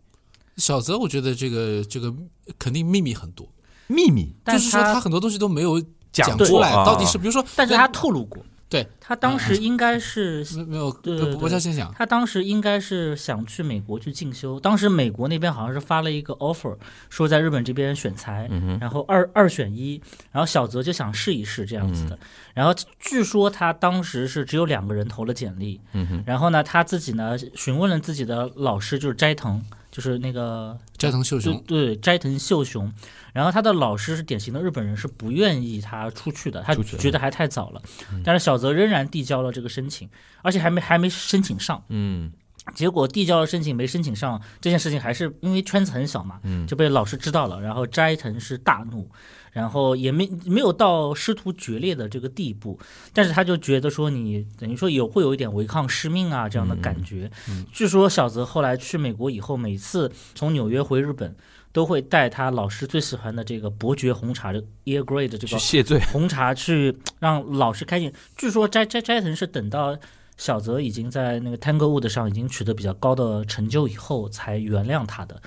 [0.57, 2.13] 小泽，我觉得这个这个
[2.59, 3.47] 肯定秘密很多，
[3.87, 5.81] 秘密但就是说他他很多东西都没有
[6.23, 16.75] 讲出来，到底是比如说，但是他透露过，对对他当时应该是没没有，对对对我叫先讲，他当时应该是想去美国去进修，当时美国那边好像是发了一个 offer，
[17.10, 18.49] 说在日本这边选材，
[18.80, 20.01] 然后二二选一，
[20.32, 22.17] 然后小泽就想试一试这样子的。
[22.54, 25.80] 然后据说他当时是只有两个人投了简历，
[26.25, 29.63] 然后呢他自己呢询问了自己的老师，就是斋藤，
[29.95, 32.91] 就是那个斋藤秀雄，对斋藤秀雄，
[33.31, 37.81] 然后他的老师是典型的日本人，是不愿意他出去的，他觉得还太早了。
[38.21, 40.10] 但是小泽仍然递交了这个申请，
[40.41, 41.81] 而且还没还没申请上。
[41.88, 42.29] 嗯。
[42.73, 46.67] 结果递交了申请没申请上这件事情，还是因为圈子很小嘛，嗯。
[46.67, 49.10] 就被老师知道了，然后斋藤是大怒，
[49.55, 52.77] 然后也没没有到师徒决裂的这个地步，
[53.13, 57.31] 但是他就觉得说你等于说有会有一点违抗师命啊这样的感觉。
[57.71, 61.33] 据说小泽后来去美国以后，每次从纽约回日本，
[61.71, 66.01] 都会带他老师最喜欢的这个伯爵红茶的 Ear Grey 的这个去谢罪。
[66.11, 68.11] 红茶去让老师开心。
[68.35, 69.97] 据说斋斋斋藤是等到
[70.35, 75.41] 小泽已经在那个 Tanglewood 上已经取得比较高的成就以后，才原谅他的。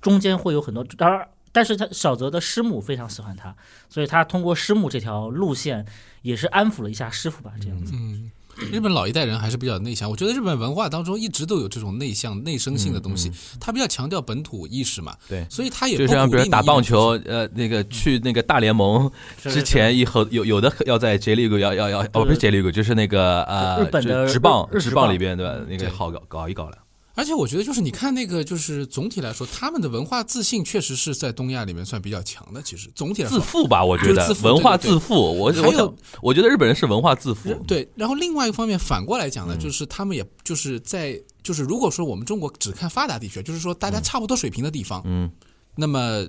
[0.00, 3.54] 中间会有很多，当然，但是他小泽的师母非常喜欢他，
[3.88, 5.84] 所以他通过师母这条路线
[6.22, 7.92] 也是安抚了一下师傅吧，这样子。
[7.94, 8.30] 嗯，
[8.70, 25.60] 日本老一代人还是比较内向，我觉得日本文化当中一直都有这种内向、内生性的东西，他比较强调本土意识嘛，对所以他也就不鼓励你像比如打棒球，呃，那个去那个大联盟之前，以后有有的要在 J League 要要要哦，不是 J League，就是那个呃，日本的职职棒日日职棒里边对吧？
[25.68, 26.78] 那个好搞搞一搞了。
[27.14, 32.62] 而且我觉得，就是你看那个，就是总体来说，他们的文化自信确实是在东亚里面算比较强的。
[32.62, 35.14] 其实总体来说，自负吧，我觉得是自负文化自负。
[35.14, 37.54] 我还有我觉得日本人是文化自负。
[37.66, 37.86] 对。
[37.94, 45.30] 然后另外一个方面，反过来讲嗯呢，就是他们也就是在就是如果说我们中国只看发达地区，就是说大家差不多水平的地方，嗯
[45.74, 46.26] 那么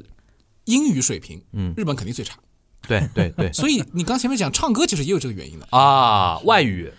[0.65, 2.37] 英语水平，嗯，日本肯定最差。
[2.85, 5.65] 对对对所以你刚前面讲唱歌，其实也有这个原因的。
[5.71, 6.91] 啊，外语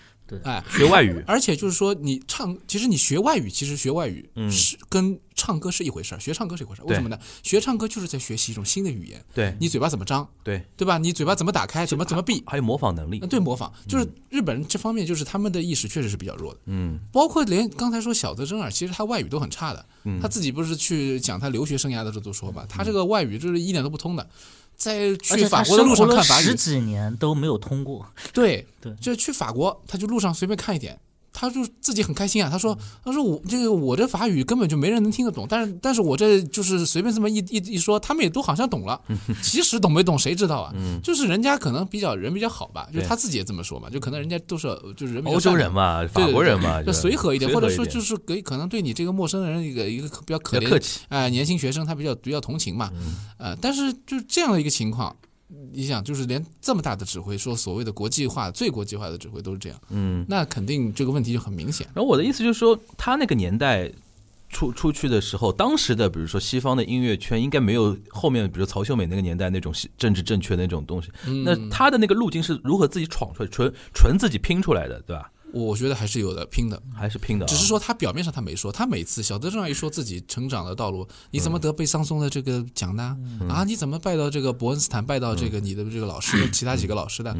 [0.44, 6.84] 哎，学外语，而且就是说，你唱，其实你学外语，其实学外语嗯是跟唱歌是一回事儿，学唱歌是一回事儿。
[6.86, 7.18] 为什么呢？
[7.42, 10.98] 学唱歌就是在学习一种新的语言，对你嘴巴怎么张，对，对吧？
[10.98, 13.26] 你嘴巴怎么打开，怎么怎么闭，还有模仿能力呃。
[13.26, 16.60] 对模仿，就是日本人这方面，就是他们的意识确实是比较弱的。
[16.66, 19.84] 嗯包括连刚才说小泽征尔，其实他外语都很差的。
[20.04, 24.28] 嗯他自己不是去讲他留学生涯的时候都说嘛，他这个外语就是一点都不通的。
[24.76, 28.94] 在去法国的路上看法语，十几年都没有通过，对对。
[29.00, 30.98] 就去法国，他就路上随便看一点，
[31.34, 32.48] 他就自己很开心啊。
[32.48, 38.98] 他说：“他说我这个我这法语根本就没人能听得懂，但是但是我这就是随便这么一一一说，他们也都好像懂了。
[39.42, 40.72] 其实懂没懂谁知道啊？
[41.02, 45.54] 就是人家可能比较人比较好吧，就对他自己也这么说嘛，就可能人家都是就是人比较欧洲。
[45.54, 50.82] 人嘛，法国人嘛，就随和一点，或者说就是给可能对你这个陌生人一个一个比较可怜。
[51.08, 55.14] 哎、年轻学生他比较比较同情嘛，嗯呃，但是就这样的一个情况，
[55.72, 60.24] 你想就是连这么大的指挥，说所谓的国际化、最国际化的指挥都是这样，嗯。
[60.28, 61.86] 那肯定这个问题就很明显。
[61.94, 63.90] 然后我的意思就是说，他那个年代
[64.48, 71.10] 出出去的时候，当时的比如说西方的音乐圈应该没有后面比如曹秀美那个年代那种政治正确的那种东西。
[71.26, 75.30] 嗯那他的那个路径是如何自己闯出来，纯纯自己拼出来的，对吧？
[75.54, 83.16] 我觉得还是有的拼的，还是拼的啊、只是说他表面上他没说，他每次小德正一说自己成长的道路，你怎么得贝桑松的这个奖呢？
[83.48, 87.36] 啊，你怎么拜到这个伯恩斯坦，拜到这个你的这个老师， 其他几个老师的？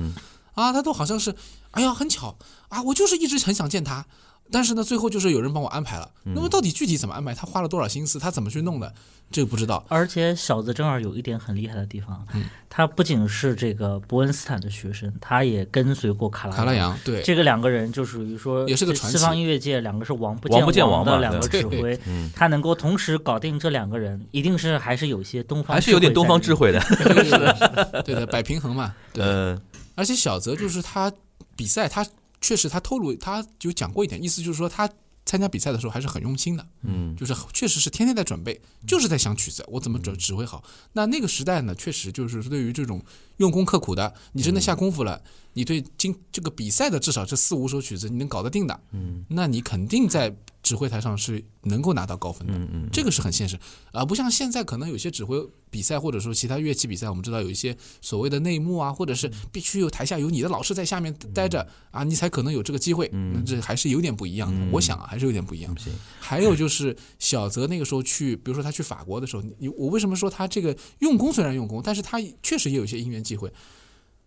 [0.55, 1.35] 啊，他都好像是，
[1.73, 4.07] 哎呀，很巧啊，我就是一直很想见他，
[4.51, 6.11] 但是呢，最后就是有人帮我安排了。
[6.23, 7.35] 那么到底具体怎么安排？
[7.35, 8.19] 他花了多少心思？
[8.19, 8.93] 他怎么去弄的？
[9.31, 9.85] 这个不知道。
[9.89, 26.81] 而且小泽正好有一点很厉害的地方，嗯他不仅是这个伯恩斯坦的学生，他也跟随过卡拉卡拉扬对，这个两个人就属于说也是个传奇西方音乐界两个是王不王不见王的两个指挥嗯，他能够同时搞定这两个人，一定是还是有些东方还是有点东方智慧慧的。
[27.05, 28.95] 对对对对的，摆平衡嘛。
[29.13, 29.61] 对，呃，
[29.95, 31.13] 而且小泽就是他
[31.57, 32.07] 比赛，他
[32.45, 34.87] 确实他透露，他就讲过一点，意思就是说他
[35.25, 37.17] 参加比赛的时候还是很用心的，嗯。
[37.17, 40.63] 就是确实是天天在准备，就是在想曲子，我怎么指指挥好。
[40.93, 43.03] 那那个时代呢，确实就是对于这种
[43.39, 45.23] 用功刻苦的，你真的下功夫了，
[45.55, 49.25] 你对今这个比赛的至少这四五首曲子你能搞得定的，嗯。
[49.31, 52.55] 那你肯定在指挥台上是能够拿到高分的。
[52.55, 53.57] 嗯嗯，这个是很现实，
[53.93, 63.09] 而、不像现在可能有些指挥比赛或者说其他乐器比赛，我们知道有一些所谓的内幕啊，或者是必须有台下有你的老师在下面待着啊，你才可能有这个机会。
[63.47, 65.77] 这还是有点不一样的，嗯我想啊，还是有点不一样。
[65.79, 73.53] 行，还有就是小泽那个时候去，比如说他去法国的时候，你我为什么说他这个用功虽然用功，但是他确实也有一些因缘际会。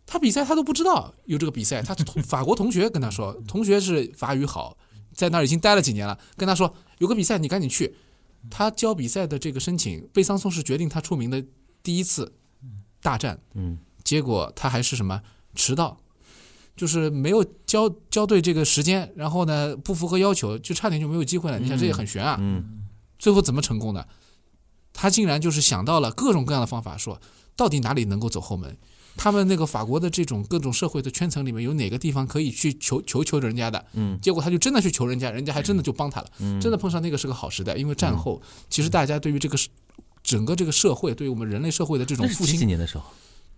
[0.06, 4.78] 他比赛他都不知道有这个比赛，他同 法国同学跟他说，同学是法语好，
[5.18, 7.94] 在那儿已经待了几年了，跟他说有个比赛你赶紧去。
[8.50, 11.44] 他交比赛的这个申请，贝桑松是决定他出名的
[11.84, 12.32] 第一次
[13.02, 15.22] 大战，嗯结果他还是什么
[15.54, 16.00] 迟到，
[16.76, 21.60] 就是没有交交对这个时间，然后呢不符合要求，就差点就没有机会了。
[21.60, 22.38] 你想这也很悬啊。
[22.40, 22.86] 嗯
[23.20, 24.08] 最后怎么成功的？
[24.94, 27.20] 他竟然就是想到了各种各样的方法，说
[27.58, 28.78] 到底哪里能够走后门。
[29.20, 33.84] 他们那个法国的这种各种社会的圈层里面，有哪个地方可以去求求求人家的？
[33.94, 36.28] 嗯结果他就真的去求人家，人家还真的就帮他了。
[36.38, 38.40] 嗯，真的碰上那个是个好时代，因为战后
[38.70, 39.58] 其实大家对于这个
[40.22, 43.06] 整个这个社会，对于我们人类社会的这种复兴几年的时候？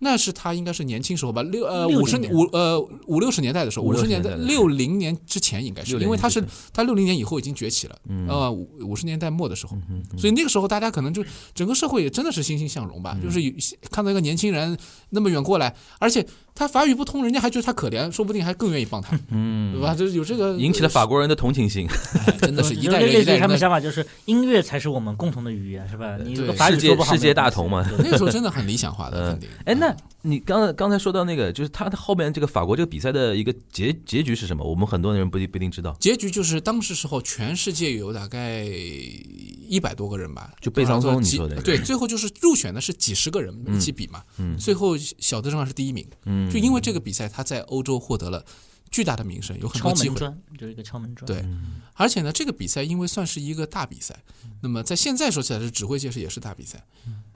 [0.02, 6.42] 那是他应该是年轻时候吧，六呃五十年五呃五六十年代的时候，五十年代六零年之前应该是，60因为他是
[6.72, 11.24] 他六零年以后已经崛起了，嗯呃五五十年代末的时候，嗯所以那个时候大家可能就
[11.54, 13.52] 整个社会也真的是欣欣向荣吧，就是有
[13.90, 14.76] 看到一个年轻人
[15.10, 19.94] 那么远过来，而且他法语不通，人家还觉得他可怜，说不定还更愿意帮他，嗯对吧？
[19.94, 21.86] 就是有这个引起了法国人的同情心。
[22.26, 23.58] 哎真的是一代一代人的。
[23.60, 26.16] 想法就是音乐才是我们共同的语言，是吧？
[26.24, 29.48] 你这个法语世界说不好世界大同嘛 那个时候真的很理想化的，嗯肯定。
[29.66, 34.62] 哎，那啊你刚才刚才说到那个，就是他的后面这个法国这个比赛的一个结结局是什么？
[34.62, 35.96] 我们很多人不一不一定知道。
[35.98, 48.44] 结局就是当时时候，全世界有大概一百多个人吧，就贝桑松你几说的对，最后就是入选的是几十个人一起比嘛，嗯最后小德正好是第一名，嗯，就因为这个比赛，他在欧洲获得了
[48.90, 50.16] 巨大的名声，有很多机会。
[50.16, 51.26] 敲门砖就是一个敲门砖。
[51.26, 51.48] 对，
[51.94, 54.16] 而且呢，这个比赛因为算是一个大比赛，
[54.62, 56.84] 那么在现在说起来是指挥界是也是大比赛，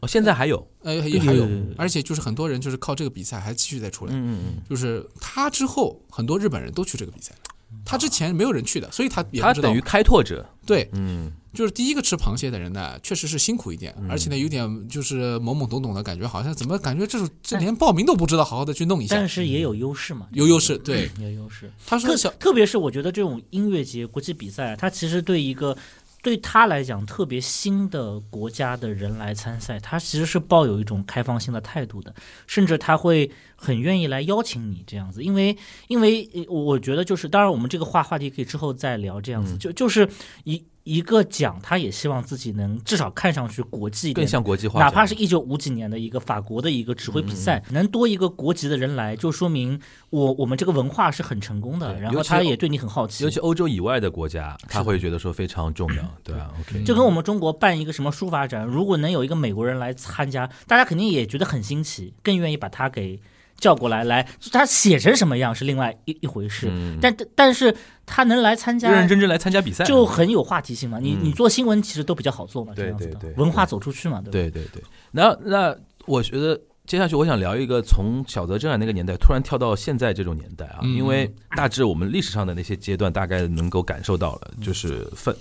[0.01, 1.49] 哦，现在还有，呃，也还有
[1.79, 4.63] 而且就是很多人就是靠这个比赛还继续再出来，嗯嗯嗯。
[4.69, 7.33] 就是他之后很多日本人都去这个比赛，
[7.85, 10.45] 他之前没有人去的，所以他他等于开拓者。
[10.67, 20.77] 对，嗯就是第一个吃螃蟹的人呢，确实是辛苦一点，而且呢有点就是懵懵懂懂的感觉，好像怎么感觉这种这连报名都不知道好好的去弄一下但，是也有优势嘛，有优势。
[20.79, 21.71] 对，有优势。
[21.87, 25.77] 他说小特特别是我觉得这种音乐节、国际比赛，它其实对一个
[26.23, 32.15] 对他来讲特别新的国家的人来参赛，他其实是抱有一种开放性的态度的，
[32.47, 33.31] 甚至他会
[33.65, 35.57] 很愿意来邀请你这样子，因为
[35.89, 40.07] 因为呃我觉得就是，当然我们这个话话题可以之后再聊，这样子、就就是
[40.45, 53.25] 一一个奖，他也希望自己能至少看上去国际一点更像国际化，哪怕是一九五几年的一个法国的一个指挥比赛，嗯能多一个国籍的人来，就说明我我们这个文化是很成功的，然后他也对你很好奇。
[53.25, 53.31] 尤。
[53.31, 63.19] 其欧洲以外的国家，他会觉得说非常重要， 对吧？OK，就跟我们中国办一个什么书法展，如果能有一个美国人来参加，大家肯定也觉得很新奇，更愿意把他给
[63.57, 64.05] 叫过来。
[64.05, 67.75] 来，他写成什么样是另外一一回事，嗯但但是
[68.05, 70.99] 他能来参加，认认真真来参加比赛，就很有话题性嘛。
[71.01, 74.31] 你嗯你做新闻其实都比较好做嘛，这对样子的对对文化走出去嘛，对吧？
[74.33, 74.83] 对对对。
[75.13, 75.77] 那那
[76.07, 85.35] 我觉得接下去我想聊一个从小泽征尔那个年代突然跳到现在这种年代啊，嗯因为大致我们历史上的那些阶段大概能够感受到了，就是奋。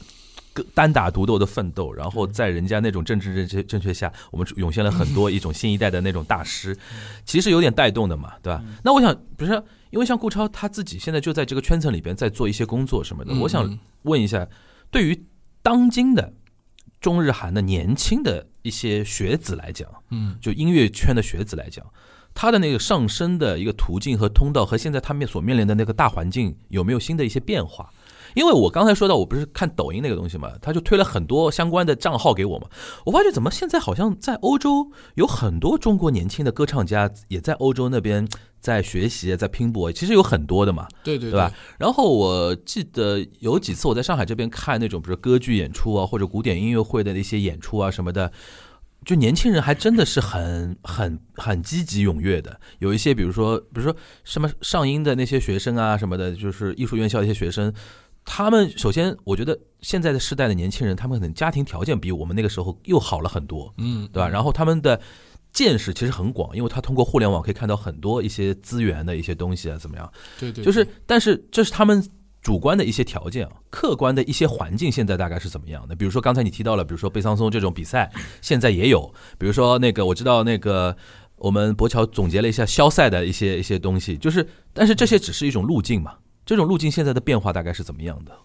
[0.54, 6.78] 个单打独斗的奋斗，然后在人家那种政治正确正确下，我们涌现了很多一种新一代的那种大师，
[7.26, 8.64] 其实有点带动的嘛，对吧？
[8.84, 9.52] 那我想，不是
[9.90, 14.48] 因为像顾超他自己现在就在这个圈层里边在做一些工作什么的，嗯我想问一下，
[14.90, 15.26] 对于
[15.62, 16.34] 当今的
[17.02, 21.86] 中日韩的年轻的一些学子来讲，嗯就音乐圈的学子来讲，
[22.34, 27.92] 他的那个上升的一个途径和通道，和现在他们所面临的那个大环境有没有新的一些变化？
[28.36, 32.68] 因为我刚才说到，我不是看抖音那个东西嘛，他就推了很多相关的账号给我嘛，
[33.06, 38.28] 我发觉怎么现在好像在欧洲有很多中国年轻的歌唱家也在欧洲那边
[38.60, 40.88] 在学习，在拼搏，其实有很多的嘛。
[41.04, 41.52] 对对对吧？
[41.78, 48.32] 然后我记得有几次我在上海这边看那种，比如歌剧演出啊，或者古典音乐会的那些演出啊什么的，
[49.06, 52.58] 就年轻人还真的是很很很积极踊跃的。
[52.80, 57.74] 有一些比如说，比如说什么上音的那些学生啊什么的，就是艺术院校一些学生。
[58.26, 64.28] 他们首先，我觉得现在的时代的年轻人，他们可能家庭条件比我们那个时候又好了很多，嗯，对吧？
[64.30, 65.00] 然后他们的
[65.52, 70.12] 见识其实很广，因为他通过互联网可以看到很多一些资源的一些东西啊，怎么样？
[70.40, 72.04] 对对，就是，但是这是他们
[72.42, 75.96] 主观的一些条件啊，客观的一些环境现在大概是怎么样的？
[75.96, 78.12] 比如说刚才你提到了，比如说贝桑松这种比赛，
[78.42, 80.96] 现在也有，比如说那个我知道那个
[81.36, 86.16] 我们博乔总结了一下肖赛的一些一些东西，就是，但是这些只是一种路径嘛，
[86.46, 88.38] 这种路径现在的变化大概是怎么样的？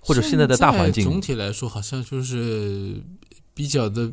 [0.00, 3.02] 或者现在的大环境总体来说好像就是
[3.54, 4.12] 比较的。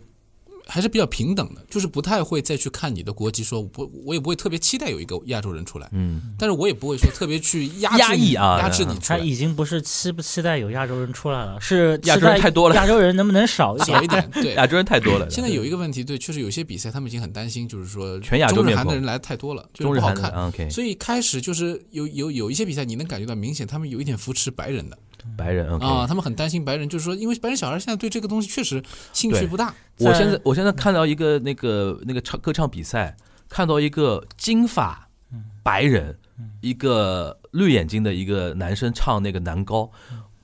[0.68, 13.98] 还是比较平等的，就是不太会再去看你的国籍，说我不，我也不会特别期待有一个亚洲人出来，嗯，但是我也不会说特别去压压制你抑啊压制你出来，他已经不是期不期待有亚洲人出来了，是亚洲人太多了亚洲人能不能少一点？
[13.98, 15.30] 少一点，对， 亚洲人太多了。
[15.30, 20.34] 现在有一个问题，对，确实有些比赛他们已经很担心，就是说全亚洲面孔中日韩的人来太多了，就是不好看。
[20.70, 24.98] 所以开始就是有有有一些比赛，你能感觉到明显他们有一点扶持白人的
[25.38, 29.74] 白人啊，他们很担心白人，就是说，因为白人小孩现在对这个东西确实兴趣不大。
[30.00, 33.16] 我现在我现在看到一个那个那个唱歌唱比赛，
[33.50, 35.08] 看到一个金发
[35.62, 36.18] 白人
[36.62, 39.90] 一个绿眼睛的一个男生唱那个男高，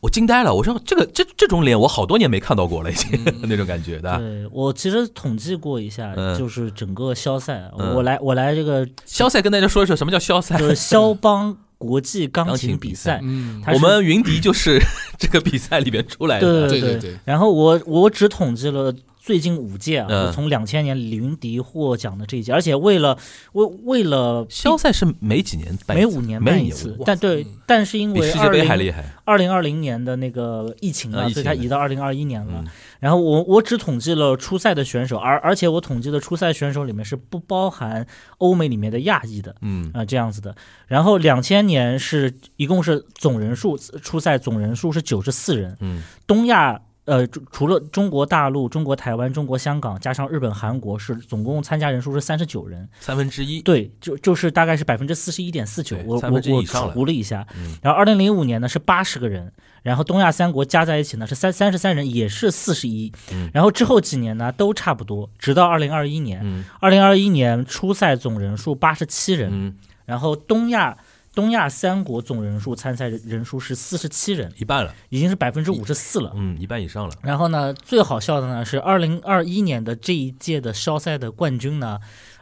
[0.02, 4.18] 我惊呆了，我说这个这这种脸我好多年没看到过了，已经 那种感觉的。
[4.18, 6.38] 对我其实统计过一下，嗯。
[6.38, 7.96] 就是整个肖赛，嗯。
[7.96, 10.56] 我来我来这个肖赛跟大家说一说什么叫肖赛？
[10.60, 14.80] 就是肖邦国际钢钢琴琴比比赛赛，嗯，我们云迪就是
[15.18, 16.70] 这个比赛里边出来的。
[16.70, 20.26] 对对对然后我我只统计了最近五届啊，嗯。
[20.28, 23.18] 我从两千年李云迪获奖的这一届，而且为了
[23.54, 25.98] 为为了肖赛是每几年办？
[25.98, 29.06] 每五年办一次，但对，但是因为世界为二零杯还厉害。
[29.24, 32.54] 二零二零年的那个疫情啊，所以它移到二零二一年了。
[32.58, 32.68] 嗯。
[33.00, 38.06] 然后我我只统计了初赛的选手，而而且我统计的初赛选手里面是不包含
[38.40, 39.56] 欧美里面的亚裔的。
[39.62, 40.56] 嗯啊、这样子的。
[40.88, 53.62] 然后两千年是一共是总人数初赛总人数是九十四人，嗯东亚呃除除了中国大陆、中国台湾、中国香港加上日本、韩国是总共参加人数是三十九人，三分之一。
[53.62, 59.52] 对，就就是大概是百分之四十一点四九对，我我我除了一下嗯，然后二零零五年呢是八十个人，
[59.82, 66.64] 然后东亚三国加在一起呢是三三十三人，也是四十一嗯，然后之后几年呢都差不多，直到二零二一年，嗯。
[66.80, 70.98] 二零二一年初赛总人数八十七人，嗯，然后东亚
[71.40, 74.94] 东亚三国总人数参赛人人数是四十七人，一半了。
[75.08, 76.34] 已经是百分之五十四了。
[76.36, 77.16] 嗯，一半以上了。
[77.22, 81.98] 然后呢，最好笑的呢是二零二一年的这一届的肖赛的冠军呢，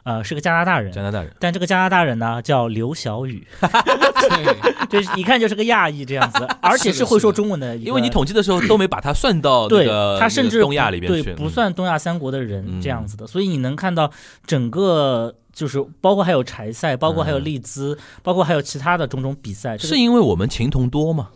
[0.08, 1.02] 呃，是个加拿大人加。
[1.02, 1.30] 拿大人。
[1.38, 7.76] 但这个加拿大人呢叫刘小雨， 对，就是一看就是个亚裔这样子， 而且是会说中文的。
[7.76, 14.10] 因为你统计的时候都没把他算到那对个他甚至东亚里边去，对不算东亚三国的人嗯这样子的，所以你能看到
[14.46, 21.28] 整个就是包括还有柴赛，包括还有嗯利兹，包括还有其他的种种比赛，这个是因为我们情同多吗？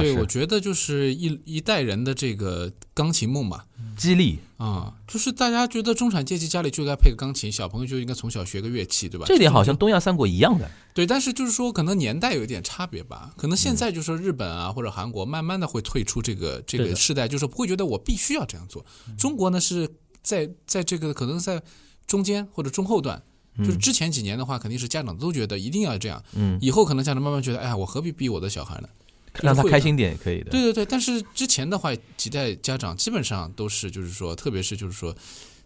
[0.00, 3.64] 对，我，觉得就是一一代人的这个钢琴梦嘛，
[3.96, 9.26] 激励啊、就是大家觉得中产阶级家里就该配个钢琴，小朋友就应该从小学个乐器，对吧？
[9.28, 10.70] 这点好像东亚三国一样的。
[10.94, 13.34] 对，但是就是说，可能年代有一点差别吧。
[13.36, 18.82] 可能嗯现在就是说日本啊或者韩国，慢慢的会退出这个这个世代，就是不会觉得我必须要这样做。
[19.18, 19.90] 中国呢是
[20.22, 21.62] 在在这个可能在
[22.06, 23.22] 中间或者中后段，
[23.58, 26.22] 就是之前几年的话，肯定是家长都觉得一定要这样。
[26.32, 28.88] 嗯，以后可能家长慢慢觉得，哎呀，我何必逼我的小孩呢？
[29.34, 30.50] 就是让他开心点也可以的。
[30.50, 35.14] 对对对，但是之前的话，几代家长基本上都是，就是说，特别是就是说，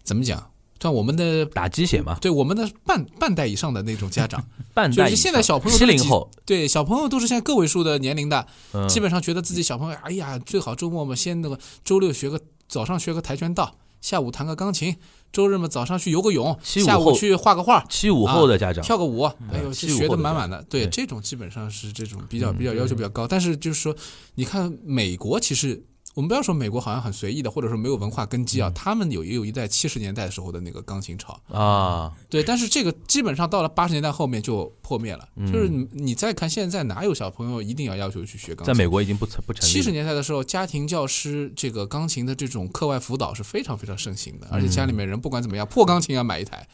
[0.03, 0.51] 怎么讲？
[0.81, 4.41] 像我们的打鸡血嘛，对我们的半半代以上的那种家长，
[4.73, 14.97] 半代就是现在小朋友七零后，对小朋友都是现在个位数的年龄的，嗯基本上觉得自己小朋友，哎呀，最好周末嘛，先那个周六学个早上学个跆拳道，下午弹个钢琴，
[15.33, 20.65] 周日嘛早上去游个泳，下午去画个画，七五后的家长，跳个舞，哎呦，这学的满满的。
[20.69, 20.91] 对，对。
[20.91, 23.27] 这种基本上是这种比较嗯比较要求比较高。
[23.27, 23.95] 但是就是说，
[24.35, 25.83] 你看美国，其实
[26.15, 31.41] 我们不要说美国好像很随意的，或者说没有文化根基嗯啊，他们有也有一代七十年代的时候的那个钢琴潮。
[31.49, 35.29] 啊，对，但是这个基本上到了八十年代后面就破灭了。
[35.37, 38.75] 嗯就是你你再看现在哪有小朋友一定要要求去学钢琴？
[38.75, 39.53] 在美国已经不成不。
[39.53, 46.67] 七十年代的时候，家庭教师这个钢琴的这种课外辅导是非常非常盛行的，而且家里面人不管怎么样，破钢琴要买一台。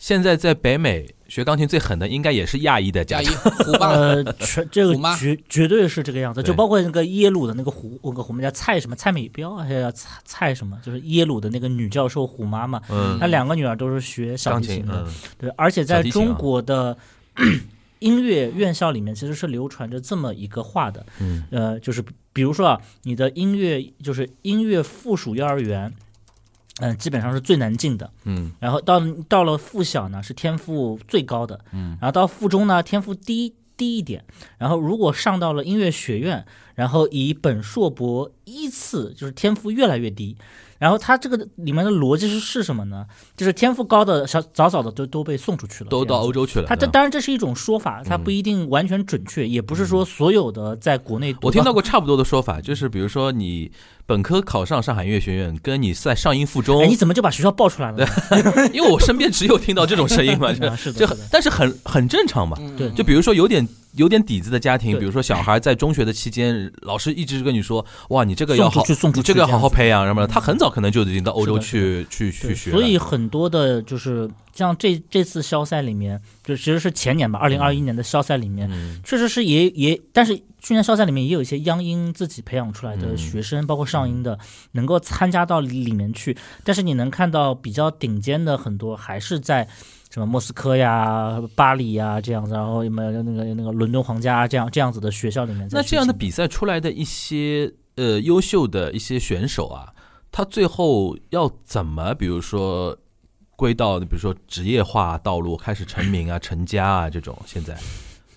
[0.00, 3.34] 现在在北美学钢琴最狠的应该也是亚裔的家长。
[3.34, 16.96] 虎爸，呃，全这个绝绝对是这个样子，就包括那个耶鲁的那个虎，那个我们叫蔡什么蔡美彪，还是叫蔡蔡什么，就是耶鲁的那个女教授虎妈妈，嗯，她两个女儿都是学小钢琴，提琴的，嗯，对，而且在中国的
[17.98, 25.92] 音乐院校里面，其实是流传着这么一个话的，嗯，呃，就是比如说啊，你的音乐就是音乐附属幼儿园，
[26.80, 34.24] 嗯、基本上是最难进的，嗯，然后到到了附小呢，是天赋最高的，嗯，然后到附中呢，天赋低低一点，
[34.58, 36.44] 然后如果上到了音乐学院，
[36.80, 40.34] 然后以本硕博依次，就是天赋越来越低。
[40.78, 43.04] 然后它这个里面的逻辑是是什么呢？
[43.36, 46.64] 就是天赋高的小早早的都都被送出去了，都到欧洲去了。
[46.66, 53.70] 它这嗯当然这是一种说法，它不一定完全准确，也不是说所有的在国内我听到过差不多的说法，就是比如说你
[54.06, 58.08] 本科考上上海音乐学院，跟你在上音附中哎，，你怎么就把学校报出来了？
[58.72, 62.56] 因为我身边只有听到这种声音嘛， 就是的这是的但是很很正常嘛。
[62.58, 68.82] 嗯对就比如说有点有点底子的家庭，比如说小孩在中学的期间，老师一直跟你说，哇，你这个要好，
[69.14, 70.26] 你这个要好好培养，什么的。
[70.26, 72.70] 他很早可能就已经到欧洲去去去，学。
[72.70, 84.38] 所以很多的就是像这这次肖赛里面，就其实是前年吧，二零二一年的肖赛里面，嗯确实是也也，但是去年肖赛里面也有一些央音自己培养出来的嗯学生，包括上音的，
[84.72, 86.36] 能够参加到里面去。
[86.62, 89.66] 但是你能看到比较顶尖的很多还是在
[90.10, 99.94] 什么莫斯科呀、巴黎呀这样子，然后有没有那个那个伦敦皇家啊这样这样子的学校里面那这样的比赛出来的一些呃优秀的一些选手啊，
[100.32, 102.98] 他最后要怎么，比如说
[103.54, 107.78] 归到比如说职业化道路，开始成名啊、成家啊这种，现在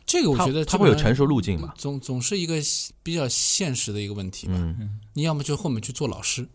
[0.05, 1.73] 这个我觉得他会有成熟路径嘛？
[1.75, 2.55] 总总是一个
[3.01, 4.53] 比较现实的一个问题吧。
[4.57, 6.47] 嗯，你要么就后面去做老师，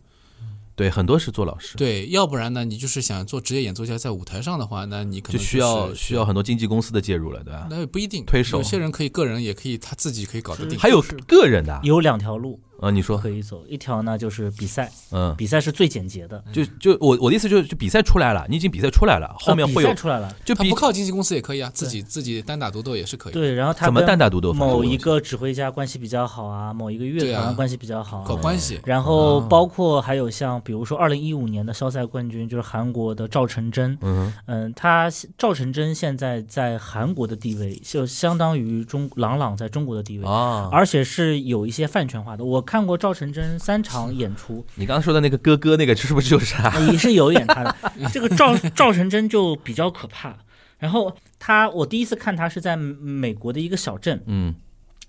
[0.79, 7.67] 对，很多是做老师，对，要不然呢，你就是想做职业演奏家，在舞台上的话，那你可能就需要需要很多经纪公司的介入了，对吧？
[7.69, 10.79] 那也不一定，推手有些人可以个人也可以他自己可以搞得定。
[10.79, 23.33] 还有个人的啊，有两条路呃，你说，可以走，一条呢就是比赛，嗯，比赛是最简洁的，就就我我的意思就是，就比赛出来了，你已经比赛出来了，后面呃会有比赛出来了，就比不靠经纪公司也可以啊，自己自己单打独斗也是可以。
[23.33, 40.25] 对，然后他怎么单打独斗某一个指挥家关系比较好啊，某一个乐团关系比较好啊、搞关系，然后包括还有像比如说二零一五年的肖赛冠军就是韩国的赵成真，嗯嗯，他赵成真现在在韩国的地位就相当于中郎朗在中国的地位。
[40.25, 46.79] 啊，而且是有一些饭圈化的，我看过赵成真三场演出，你刚刚说的那个哥哥那个是不是就是他？
[46.91, 47.75] 也是有演他的。
[48.13, 50.37] 这个赵赵成真就比较可怕。
[50.77, 54.53] 然后他，我第一次看他是在美国的一个小镇，嗯，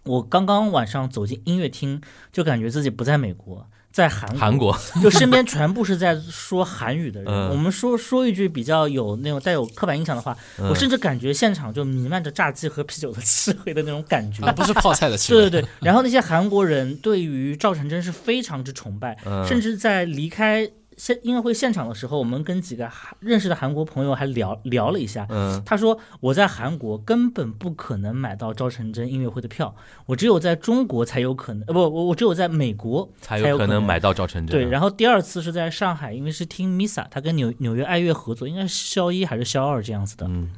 [0.04, 2.00] 我刚刚晚上走进音乐厅，
[2.32, 7.32] 就感觉自己不在美国，在韩韩国， 就身边全部是在说韩语的人。
[7.32, 14.44] 嗯我们说说一句比较有那种带有刻板印象的话，嗯我甚至感觉现场就弥漫着炸鸡和啤酒的 气味的那种感觉。
[14.46, 15.40] 啊，不是泡菜的气 味。
[15.42, 20.68] 对对对，然后那些韩国人对于赵成真是非常之崇拜，嗯甚至在离开
[21.00, 25.26] 现音乐会现场的时候，我们跟几个韩认识的韩国朋友还聊聊了一下。
[25.30, 29.74] 嗯他说我在韩国根本不可能买到赵成真音乐会的票，
[30.04, 34.54] 我只有在中国才有可能，呃不，我我只有在美国才有可有可能买到赵成真。
[34.54, 40.26] 对，然后第二次是在上海，因为是听 Misa，他跟纽纽约爱乐合作，应该是肖一还是肖二这样子的。
[40.28, 40.50] 嗯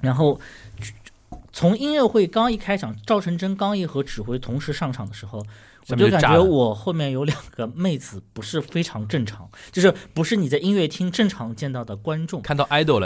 [0.00, 0.40] 然后
[1.52, 5.44] 从音乐会刚一开场，赵成真、刚一和指挥同时上场的时候，
[5.88, 12.42] 我就感觉我后面有两个妹子不是非常正常， 就是不是你在音乐厅正常见到的观众，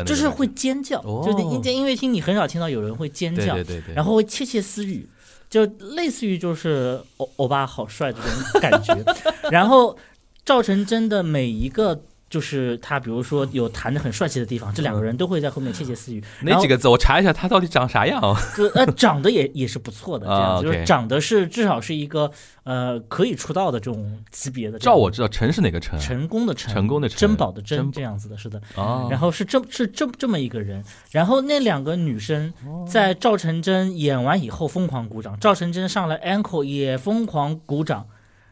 [0.05, 5.09] 就是会尖叫，哦就是你在音乐厅你很少听到有人会尖叫，对对对对，然后会窃窃私语，
[5.49, 5.65] 就
[5.97, 8.95] 类似于就是欧欧巴好帅的这种感觉。
[9.51, 9.97] 然后
[10.45, 12.05] 赵成真的每一个。
[12.31, 16.23] 就是他，比如说有弹的很帅气的地方，这两个人都会在后面窃窃私语。
[16.43, 16.87] 哪几个字？
[16.87, 18.21] 我查一下他到底长啥样。
[18.55, 22.31] 哥呃长得也也是不错的，这样就是长得是至少是一个
[22.63, 24.95] 呃可以出道的这种级别的这样。
[24.95, 25.99] 照我知道，陈是哪个陈？
[25.99, 28.63] 成功的陈，成功的成珍宝的珍，这样子的，是的。
[28.77, 38.07] 哦，然后是这是这这么一个人，然后那两个女生哦在赵成真演完以后疯狂鼓掌，赵成真上来 encore 也疯狂鼓掌，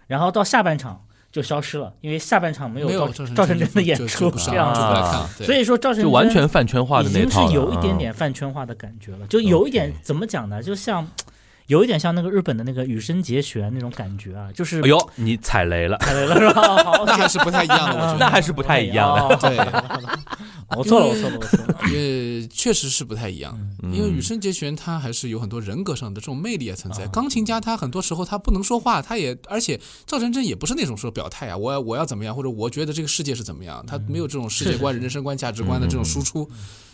[0.09, 4.73] 然后到下半场就消失了，因为下半场没没有赵成赵成真的演出这样
[5.35, 10.63] 子所以说赵成真就完全饭圈化的已经是有一点嗯点饭圈化的感觉了，就有一点怎么讲呢？
[10.63, 11.07] 就像
[11.69, 16.63] 有一点像那个日本的那个羽生结弦那种感觉啊，就是哎呦，你踩雷了，踩雷了是吧？
[16.83, 18.19] 好，那还是不太一样的，我觉得。
[18.19, 19.37] 那还是不太一样的。
[19.37, 19.57] 对，
[20.77, 21.79] 我错了，我错了，我错了。
[21.93, 27.05] 也确实是不太一样，嗯因为羽生结弦他还是有很多人格上的这种魅力也存在。
[27.05, 36.51] 啊钢琴家他很多时候他不能说话，他也而且赵真真也不是那种说表态啊，我要我要怎么样，或者我觉得这个世界是怎么样，他没有这种世界观、人生观、价值观的这种输出。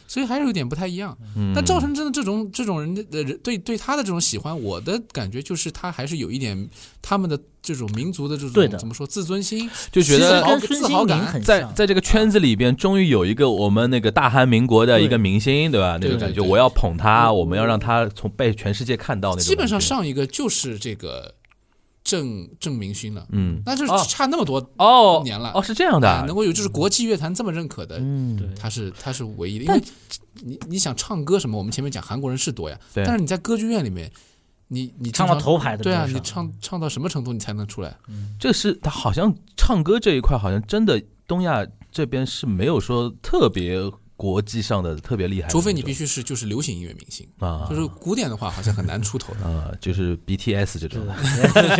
[0.06, 1.52] 所以还是有点不太一样，嗯。
[1.54, 6.68] 但赵成真的这种这种人的呃人对对他的这种喜欢，我的感觉就是他还是有一点
[7.02, 15.98] 他们的这种民族的这种怎么说自尊心，就觉得自豪感在在这个圈子里边，终于有一个我们那个大韩民国的一个明星，对吧？
[16.00, 19.44] 那种感觉，我要捧他，我们要让他从被全世界看到那种。
[19.44, 21.34] 基本上上一个就是这个
[22.04, 23.60] 郑郑明勋了，嗯。
[23.64, 24.04] 那就是哦。
[24.06, 25.22] 差那么多哦。
[25.24, 25.50] 年了。
[25.54, 28.36] 哦，是这样的能够有就是国际乐坛这么认可的，嗯。
[28.36, 28.46] 对。
[28.60, 29.64] 他是他是唯一的。
[29.64, 29.84] 因但为
[30.34, 33.02] 你你想唱歌什么，我们前面讲韩国人是多呀，对。
[33.04, 34.10] 但是你在歌剧院里面，
[34.68, 37.96] 你你唱到头牌的对啊，你唱唱到什么程度你才能出来？
[38.08, 38.36] 嗯。
[38.38, 43.80] 这是他好像唱歌这一块，好像真的东亚这边是没有说特别
[44.16, 49.40] 国际上的特别厉害除非你必须是就是流行音乐明星，啊，就是古典的话好像很难出头的。
[49.44, 51.04] 啊，就是 BTS 这种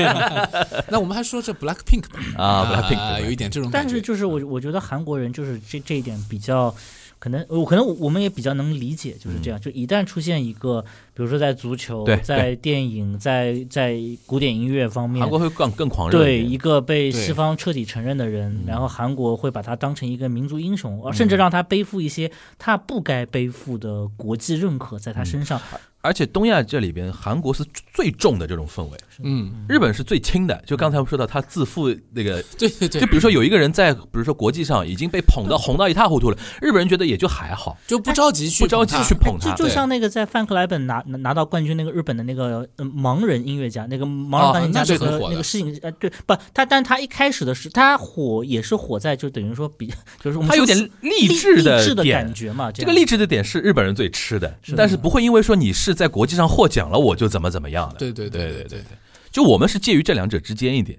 [0.90, 3.88] 那我们还说这 Black Pink 吧，啊，Blackpink 啊有一点这种感觉。
[3.88, 6.74] 但是就是我我觉得韩国人就是这这一点比较。
[7.24, 9.58] 可能我可能我们也比较能理解，就是这样。
[9.58, 10.82] 就一旦出现一个，
[11.14, 18.64] 比如说在足球、在电影、在在古典音乐方面韩，国会更更狂热对一个被西方彻底承认的人，嗯。
[18.66, 25.58] 然后韩国会把他当成一个民族英雄，而甚至让他背负一些他不该背负的国际认可在他身上。
[26.04, 30.62] 而且东亚这里边，韩国是最重的这种氛围，嗯，日本是最轻的。
[30.66, 33.00] 就刚才我们说到他自负那个， 对对对。
[33.00, 39.54] 就，比如说有一个人在，比如说国际上已经被捧到红到一塌糊涂了，日本人觉得也就还好，就不着急去不着急去捧他。
[39.54, 49.90] 就就像那个在范克莱本拿拿拿到冠军那个日本的那个、呃、盲人音乐家，那个盲人钢琴家和那个事情呃对不他，但他一开始的是他火也是火在就等于说比
[50.22, 54.54] 就是我们他有点励励志励志的感，觉嘛，这个励志的点是日本人最吃的。
[54.76, 57.94] 但是不会因为说你是是在国际上获奖了我就怎么怎么样了。
[57.98, 58.84] 对对对对对对，
[59.30, 60.98] 就我们是介于这两者之间一点，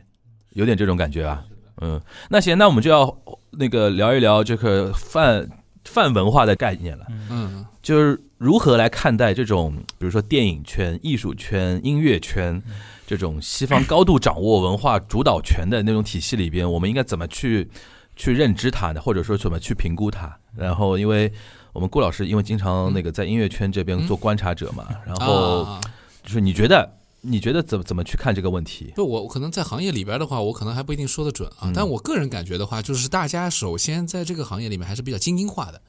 [0.53, 1.43] 有点这种感觉吧。
[1.81, 3.15] 嗯，那行，那我们就要
[3.51, 5.45] 那个聊一聊这个泛
[5.83, 7.05] 泛文化的概念了。
[7.29, 12.59] 嗯就是如何来看待这种，比如说电影圈、艺术圈、音乐圈
[13.05, 17.69] 这种西方高度掌握文化主导权的那种体系里边，我们应该怎么去
[18.15, 18.99] 去认知它呢？
[18.99, 20.35] 或者说怎么去评估它？
[20.55, 21.31] 然后，因为
[21.75, 25.81] 我们顾老师因为经常那个在音乐圈这边做观察者嘛，然后啊
[26.23, 28.93] 就是你觉得你觉得怎么怎么去看这个问题？
[28.95, 31.69] 就，我我可能在行业里边的话，我可能还不一定说得准啊。
[31.75, 35.81] 但我个人感觉的话，就是大家首先在这个行业里面还是比较精英化的，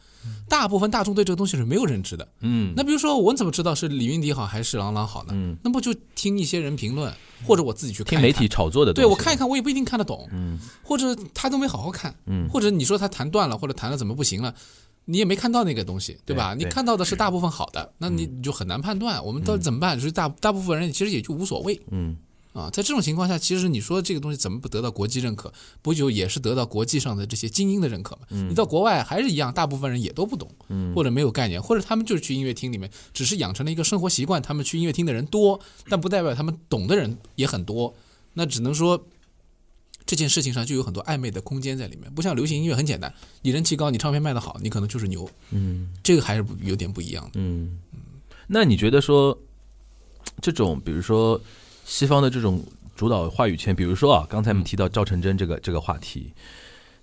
[0.49, 2.26] 大部分大众对这个东西是没有认知的。
[2.41, 2.74] 嗯。
[2.76, 5.32] 那比如说，我怎么知道是李云迪好还是郎朗好呢？
[5.34, 7.14] 嗯，那不就听一些人评论，
[7.47, 10.59] 或者我自己去看媒体炒作的，对我看一看，我也不一定看得懂，嗯。
[10.82, 12.49] 或者他都没好好看，嗯。
[12.49, 14.53] 或者你说他弹断了，或者弹的怎么不行了。
[15.07, 16.55] 你也没看到那个东西，对吧？
[16.55, 19.25] 对对你看到的是大部分好的，那你你就很难判断。
[19.25, 19.97] 我们到底怎么办？
[19.97, 22.17] 就是大大部分人其实也就无所谓嗯
[22.53, 22.69] 啊。
[22.71, 28.27] 在这种情况下，其实你说这个东西怎么不得到国际认可，不就也是得到国际上的这些精英的认可吗？
[28.31, 37.95] 你到国外还是一样，大部分人也都不懂，嗯或者没有概念，或者他们就是去音乐厅里面，只是养成了一个生活习惯，他们去音乐厅的人多，但不代表他们懂的人也很多。
[38.35, 39.03] 那只能说
[40.07, 45.89] 这件事情上就有很多暧昧的空间在里面，不像流行音乐很简单，你人气高，你唱片卖得好，你可能就是牛，嗯。
[46.03, 47.31] 这个还是有点不一样的。
[47.35, 47.77] 嗯，
[48.47, 49.37] 那你觉得说
[50.41, 51.41] 这种，比如说
[51.85, 56.33] 西方的这种主导话语权，比如说啊，刚才我们提到赵成真这个这个话题，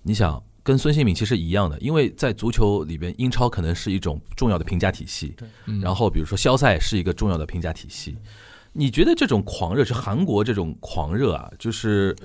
[0.02, 5.34] 你想跟孙兴敏其实一样的，因为在足球里边，英超可能是一种重要的评价体系，
[5.66, 5.78] 嗯。
[5.82, 8.16] 然后比如说肖赛是一个重要的评价体系。
[8.72, 12.16] 你觉得这种狂热，是韩国这种狂热啊，就是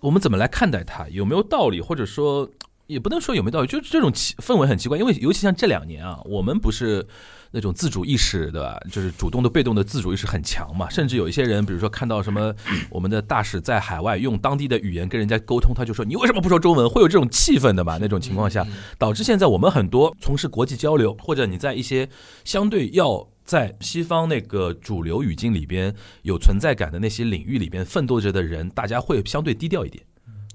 [0.00, 1.08] 我们怎么来看待它？
[1.08, 1.80] 有没有道理？
[1.80, 2.48] 或者说，
[2.86, 4.96] 也不能说有没有道理，就是这种奇氛围很奇怪。
[4.98, 7.06] 因为尤其像这两年啊，我们不是
[7.52, 8.80] 那种自主意识，对吧？
[8.90, 10.88] 就是主动的、被动的自主意识很强嘛。
[10.88, 12.54] 甚至有一些人，比如说看到什么
[12.88, 16.88] 我们的大使在海外用当地的语言跟人家沟通，他就说你为什么不说中文？
[16.88, 17.98] 会有这种气氛的嘛？
[18.00, 18.66] 那种情况下，
[18.98, 22.08] 导致现在我们很多从事国际交流，或者你在一些
[22.44, 25.92] 相对要在西方那个主流语境里边
[26.22, 30.04] 有存在感的那些领域里边奋斗着的人，大家会相对低调一点，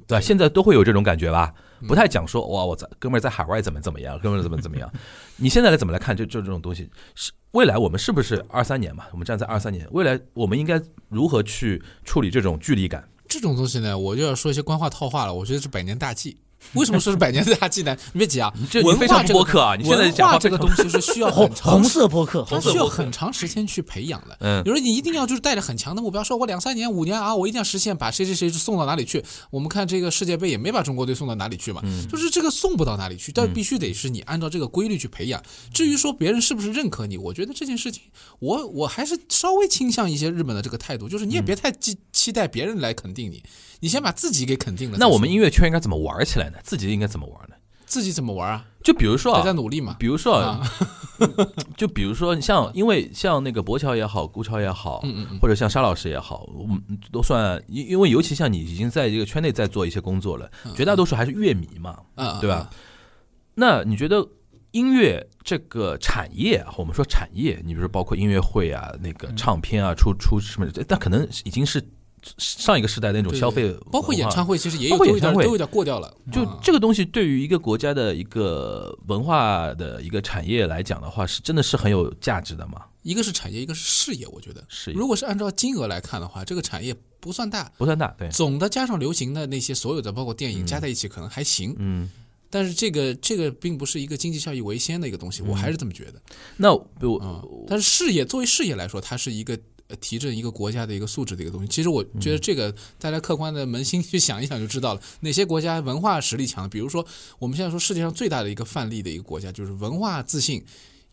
[0.08, 0.22] 对吧？
[0.22, 1.54] 现在都会有这种感觉吧？
[1.90, 4.90] 不太讲说哇，我在哥们儿在海外怎么怎么样，哥们儿怎么怎么样。
[5.36, 6.90] 你现在来怎么来看这这这种东西？
[7.16, 9.04] 是未来我们是不是二三年嘛？
[9.12, 13.06] 我们站在二三年，未来我们应该如何去处理这种距离感？
[13.28, 15.34] 这种东西呢，我就要说一些官话套话了。
[15.34, 16.38] 我觉得是百年大计。
[16.74, 17.96] 为什么说是百年大计呢？
[18.14, 24.38] 你别急啊，这你文非常化这个播客啊你现在文讲话化这个东西是需要红很长红色播客，它需要很长时间去培养的。
[24.42, 29.24] 嗯有时候你一定要就是带着很强的目标，说我两三年、五年啊，我一定要实现把谁谁谁送到哪里去。
[29.50, 35.42] 我们看这个世界杯也没把中国队送到哪里去嘛，就是这个送不到哪里去，但必须得是你按照这个规律去培养。
[35.74, 38.04] 至于说别人是不是认可你，我觉得这件事情，
[38.40, 43.44] 我我还是稍微倾向一些日本的这个态度，就是你也别太期期待别人来肯定你，
[43.86, 44.98] 你先把自己给肯定了。
[45.00, 46.58] 那我们音乐圈应该怎么玩起来呢？
[46.64, 47.56] 自己应该怎么玩呢？
[47.86, 48.66] 自己怎么玩啊？
[48.84, 49.96] 就比如说大家啊，努力嘛。
[50.00, 50.72] 比如说啊啊，
[51.78, 56.82] 就比如说像，因为像那个博乔也好，顾超也好，嗯嗯嗯或者像沙老师也好，我们
[57.12, 62.68] 都算，因因为尤其像你已经在这个圈内在做一些工作了，绝大多数还是乐迷嘛，嗯，对吧？
[63.54, 64.28] 那你觉得
[64.72, 71.80] 音乐这个产业啊，我们说产业，你比如说包括音乐会啊、那个唱片啊、出出什么，但可能已经是
[72.38, 74.46] 上一个时代的那种消费，包括演唱。
[74.46, 76.14] 会，其实也有包括都有点都有点过掉了。
[76.32, 82.82] 就嗯这个东西对于一个国家的一个文化的一个产业来讲的话，是真的是很有价值的嘛？
[83.04, 84.28] 一个是产业，一个是事业。
[84.28, 84.64] 我觉得，
[84.94, 91.76] 如果是按照金额来看的话，这个产业不算大，不算大，对，总的加上流行的那些所有的，包括电影加在一起可能还行。
[91.78, 92.10] 嗯。
[92.48, 96.22] 但是这个这个并不是一个经济效益为先的一个东西，我还是这么觉得。
[96.56, 96.88] 那我
[97.22, 101.68] 嗯，但是事业作为事业来说，它是一个呃提振一个国家的一个素质的一个东西。
[101.68, 106.70] 其实我觉得这个大家客观的扪心去想一想就知道了，哪些国家文化实力强。
[106.70, 107.06] 比如说
[107.40, 110.64] 我们现在说世界上最大的一个范例的一个国家，就是文化自信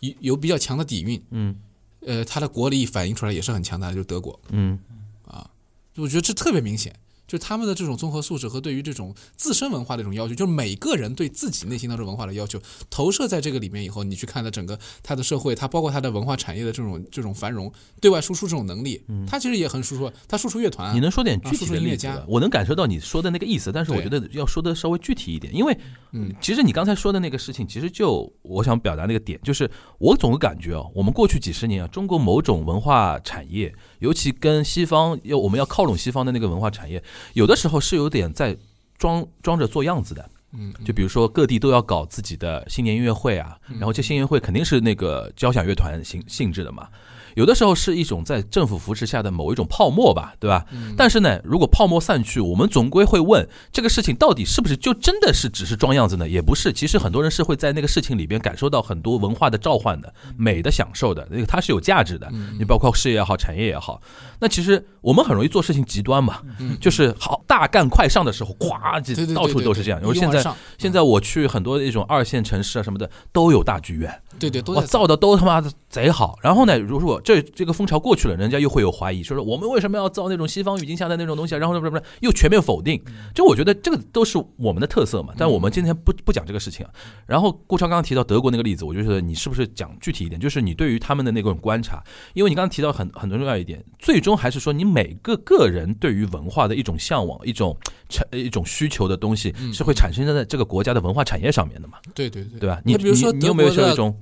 [0.00, 1.56] 有有比较强的底蕴，嗯
[2.00, 4.38] 呃，它的国力反映出来也是很强大的，就是德国。
[4.50, 4.78] 嗯
[5.24, 5.48] 啊
[5.96, 6.94] 我觉得这特别明显，
[7.32, 12.60] 就他们的这种综合素质和对于这种自身文化的一种要求，就是每个人对自己内心当中文化的要求，
[12.90, 17.72] 投射在这个里面以后，你去看它整个它的社会，它包括它的文化产业的这种这种繁荣，
[18.02, 22.22] 对外输出这种能力，它其实也很输出，它输出乐团啊，你能说点具啊体的例子吗？
[22.28, 25.74] 我能感受到你说的那个意思，但是我觉得要说的稍微具体一点，因为
[26.12, 37.02] 嗯其实你刚才说的那个事情，其实就我想表达那个点，就是我总感觉哦，我们过去几十年啊，中国某种文化产业，尤其跟西方要我们要靠拢西方的那个文化产业，
[37.34, 38.56] 有的时候是有点在
[38.98, 40.30] 装装着做样子的。
[40.54, 46.88] 嗯，就比如说各地都要搞自己的新年音乐会啊，然后这新年会肯定是那个交响乐团性性质的嘛。
[47.34, 50.66] 有的时候是一种在政府扶持下的某一种泡沫吧，对吧？
[50.96, 56.28] 但是呢，如果泡沫散去，我们总归会问这个事情到底是不是就真的是只是装样子呢？
[56.28, 62.30] 也不是，其实很多人是会在那个事情里边感受到很多文化的召唤的、美的享受的，那个它是有价值的。
[62.58, 64.00] 你包括事业也好，产业也好，
[64.40, 66.40] 那其实我们很容易做事情极端嘛，
[66.80, 70.00] 就是好大干快上的时候，咵就到处都是这样。
[70.02, 70.44] 因为现在
[70.78, 76.36] 现在我去很多那种二线城市啊什么的都有大剧院，对对，都造的都他妈的贼好。
[76.42, 81.58] 然后呢，如果这这个风潮过去了，人家又会有怀疑，说说我们为什么要造那种西方语境下的那种东西啊？
[81.58, 83.02] 然后不是不是又全面否定。
[83.34, 85.32] 就我觉得这个都是我们的特色嘛。
[85.36, 86.92] 但我们今天不不讲这个事情啊。
[87.26, 90.40] 然后顾超刚刚提到德国那个例子，我就觉得你是不是讲具体一点？
[90.40, 92.02] 就是你对于他们的那种观察，
[92.34, 97.76] 因为你刚刚提到很很重要一点，最终还是说你每个个人对于文化的一种向往、一种
[98.08, 101.98] 产一种需求的东西，是会产生在这个国家的文化产业上面的嘛？
[102.14, 102.80] 对对对对吧？
[102.84, 104.16] 你比如说你你有没有说一种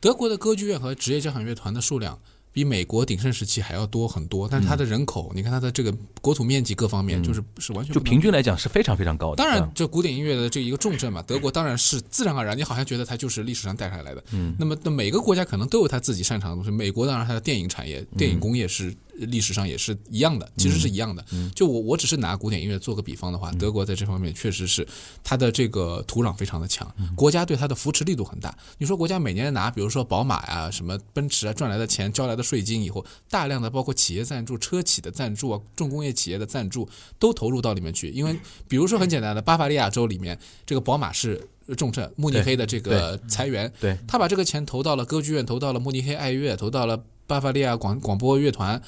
[0.00, 2.18] 德国的歌剧院和职业交响乐团的数量
[2.54, 9.36] 比美国鼎盛时期还要多很多，但是它的人口，你看它的这个国土面积各方面，就是是完全就平均来讲是非常非常高的。
[9.42, 14.22] 当然嗯，这古典音乐的这一个重镇嘛，德国当然是自然而然，你好像觉得它就是历史上带下来的。
[14.30, 16.70] 嗯，那么那每个国家可能都有它自己擅长的东西。
[16.70, 21.24] 美国当然它的电影产业、嗯电影工业是历史上也是一样的，其实是一样的。
[21.32, 24.86] 嗯就我我只是拿古典音乐做个比方的话，德国在这方面确实是
[25.22, 28.56] 它的这个土壤非常的强，嗯国家对它的扶持力度很大。
[28.78, 36.88] 你说国家每年拿，比如说宝马呀、什么奔驰啊赚来的钱、交来的税金以后，大量的包括企业赞助、车企的赞助啊、重工业企业的赞助
[37.18, 38.10] 都投入到里面去。
[38.10, 38.36] 因为
[38.68, 47.04] 比如说很简单的，巴伐利亚州里面这个宝马是重镇，慕尼黑的这个裁员，对他把这个钱投到了歌剧院，投到了慕尼黑爱乐，投到了。
[47.26, 48.80] 巴伐利亚广广播乐团，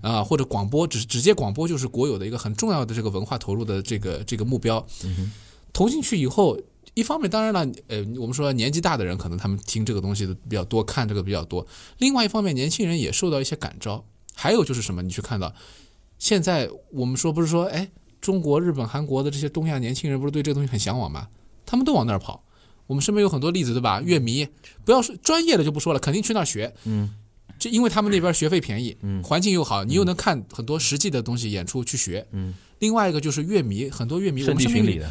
[0.00, 4.84] 啊、或者广播，只直接广播就是国有的一个很重要的这个文化投入的这个这个目标。
[5.72, 6.58] 投进去以后，
[6.94, 11.64] 一方面当然了，呃，我们说年纪大的人可能他们听这个东西的比较多，看这个比较多；
[11.98, 14.04] 另外一方面，年轻人也受到一些感召。
[14.34, 15.02] 还有就是什么？
[15.02, 15.54] 你去看到，
[16.18, 17.88] 现在我们说不是说，哎，
[18.20, 21.28] 中国、日本、韩国的这些东亚年轻人不是对这个东西很向往吗？
[21.64, 22.44] 他们都往那儿跑。
[22.86, 24.00] 我们身边有很多例子，对吧？
[24.00, 24.46] 乐迷，
[24.84, 26.74] 不要说专业的就不说了，肯定去那儿学。
[26.84, 27.14] 嗯，
[27.64, 29.22] 就因为他们那边学费便宜，嗯。
[29.22, 32.26] 环境又好，你又能看很多实际的东西演出去学。
[32.32, 35.10] 嗯，另外一个就是乐迷，很多乐迷，我圣们身边的，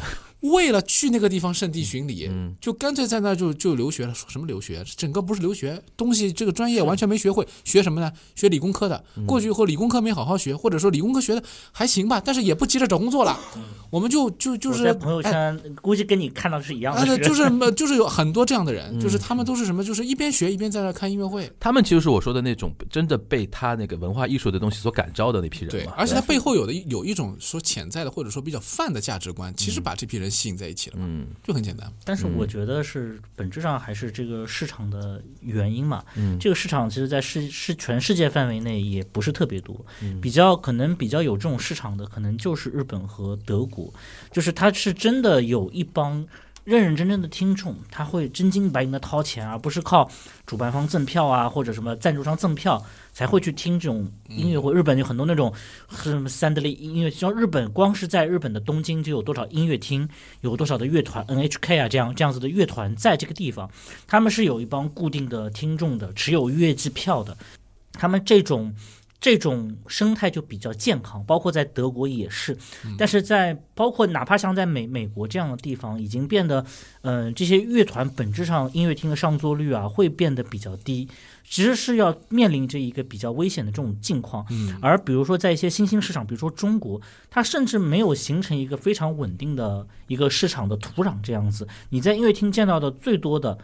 [0.52, 4.14] 为了去那个地方圣地巡礼，嗯就干脆在那儿就就留学了。
[4.14, 4.84] 说什么留学？
[4.96, 8.12] 整个不是留学，东西这个专业完全没学会，学什么呢？
[8.34, 9.04] 学理工科的。
[9.16, 11.42] 嗯过去以后理工科没好好学，或者说理工科学的
[11.72, 13.38] 还行吧，但是也不急着找工作了。
[13.90, 21.50] 我们就就就是在朋友哎圈估计跟你看到是一样啊，的，那就是呃 就是有很多这样的人，嗯就是他们都是什么，就是一边学一边在那看音乐会。
[21.58, 31.90] 他们其实是我说的那种真的被他那个文化艺术的东西所感召的那批人。，对而且他背后有的有一种说潜在的或者说比较泛的价值观，其实嗯把这批人吸引在一起了嘛，嗯就很简单。
[32.04, 36.04] 但是我觉得是本质上还是这个市场的原因嘛。
[36.16, 43.94] 嗯这个市场其实，在世是全世界范围内也不是特别多，嗯比较可能比较有这种市场的，可能就是日本和德国，
[44.32, 46.26] 就是它是真的有一帮。
[46.64, 50.10] 认认真真的听众，他会真金白银的掏钱，而不是靠
[50.46, 54.72] 主办方赠票啊，或者什么赞助商赠票才会去听这种音乐会。
[54.72, 55.52] 日本有很多那种
[55.90, 60.08] 什么三得利音乐，像日本光是在日本的东京就有多少音乐厅，
[60.40, 63.70] 有多少的乐团 NHK 啊这样这样子的乐团在这个地方，
[64.06, 67.36] 他们是有一帮固定的听众的，持有月季票的，
[67.92, 68.74] 他们这种。
[69.24, 72.54] 这种生态就比较健康，包括在德国也是，
[72.98, 76.62] 但是在包括哪怕像在美美国这样的地方，已经变得，
[77.00, 81.08] 嗯、这些乐团本质上音乐厅的上座率啊会变得比较低，
[81.42, 84.44] 其实是要面临着一个比较危险的这种境况。
[84.50, 87.00] 嗯，而比如说在一些新兴市场，比如说中国，
[87.30, 91.66] 它甚至没有形成一个非常稳定的一个市场的土壤这样子。
[91.88, 93.56] 你在音乐厅见到的最多的。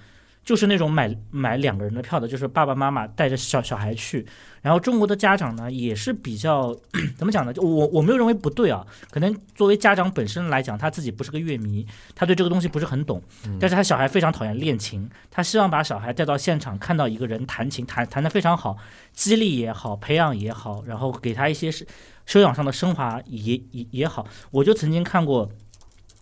[0.51, 4.26] 就是那种买买两个人的票的，就是爸爸妈妈带着小小孩去，
[4.61, 6.76] 然后中国的家长呢也是比较
[7.16, 7.53] 怎么讲呢？
[7.53, 11.86] 就我我没有认为不对啊，可能作为家长本身来讲，他自己不是个乐迷，
[12.16, 13.22] 他对这个东西不是很懂，
[13.61, 18.76] 但是他小孩非常讨厌练琴，他希望把小孩带到现场，看到一个人弹琴，弹弹得非常好，
[19.12, 21.86] 激励也好，培养也好，然后给他一些是
[22.26, 25.48] 修养上的升华也也也好，我就曾经看过。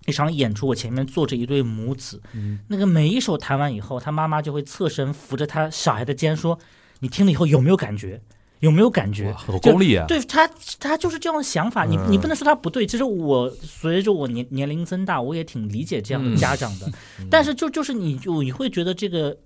[0.08, 2.20] 一场演出，我前面坐着一对母子，
[2.68, 6.58] 那个每一首弹完以后，他妈妈就会侧身扶着他小孩的肩说
[7.00, 8.20] ：“你听了以后有没有感觉？
[8.60, 10.04] 有没有感觉哇，？”好功利啊！
[10.08, 10.50] 对他，
[10.80, 11.84] 他就是这样的想法。
[11.84, 12.84] 你嗯你不能说他不对。
[12.84, 16.90] 其实我随着我年年龄增大，我也挺理解这样的嗯家长的。
[17.30, 19.36] 但是就就是你就你会觉得这个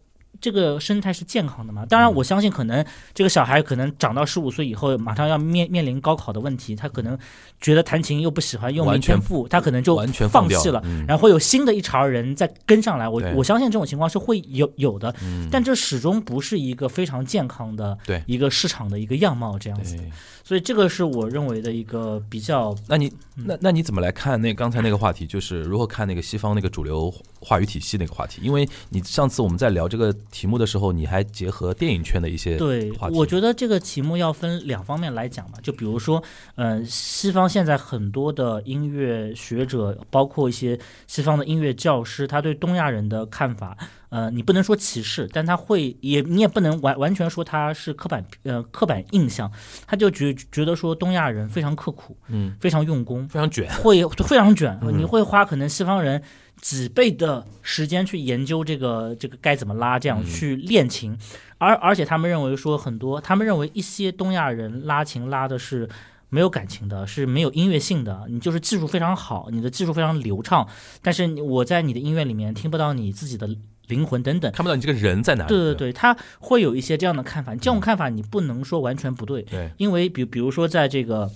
[0.43, 1.87] 这个生态是健康的嘛？
[1.87, 2.85] 当然，我相信可能
[3.15, 7.17] 这个小孩可能长到十五岁以后，马上要面面临高考的问题，他可能
[7.61, 10.83] 觉得弹琴又不喜欢，又没完全天赋，他可能就完全放弃了。
[10.85, 11.07] 嗯。
[11.07, 15.49] 然后会有新的一茬人再跟上来，我我相信这种情况是会有有的，嗯。
[15.49, 18.21] 但这始终不是一个非常健康的对。
[18.27, 19.97] 一个市场的一个样貌这样子。
[20.43, 23.45] 所以这个是我认为的一个比较那你嗯。
[23.47, 27.15] 那那你怎么来看那刚才那个话题，就是如何看那个西方那个主流
[27.45, 28.41] 话语体系那个话题？
[28.43, 33.17] 因为你上次我们在聊这个题目的时候，你还结合电影圈的一些对话，题。
[33.17, 36.23] 我觉得这个题目要分两方面来讲嘛，就比如说，
[36.55, 43.77] 呃，西方现在很多的音乐学者，包括一些西方的音乐教师，他对东亚人的看法，
[44.11, 49.51] 呃，你不能说歧视，但他会也你也不能完完全说他是刻板呃刻板印象，
[49.87, 56.23] 他就觉觉得说东亚人非常刻苦，嗯，非常用功，非常卷， 会非常卷，嗯你会花可能西方人
[56.63, 61.15] 几倍的时间去研究这个这个该怎么拉，这样嗯去练琴，
[61.59, 65.87] 而而且他们认为说很多，他们认为一些东亚人拉琴拉的是。
[66.35, 68.25] 没有感情的，是没有音乐性的。
[68.31, 70.67] 你就是技术非常好，你的技术非常流畅，
[71.03, 73.47] 但是我在你的音乐里面听不到你自己的
[73.89, 74.51] 灵魂等等。
[74.51, 75.49] 看不到你这个人在哪里。
[75.51, 77.55] 对对对，他会有一些这样的看法。
[77.57, 81.31] 这种看法你不能说完全不对，对，因为比比如说在这个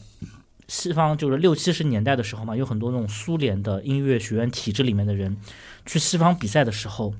[0.68, 5.36] 西方就是六七十年代的时候嘛，有很多那种苏联的音乐学院体制里面的人
[5.84, 7.14] 去西方比赛的时候，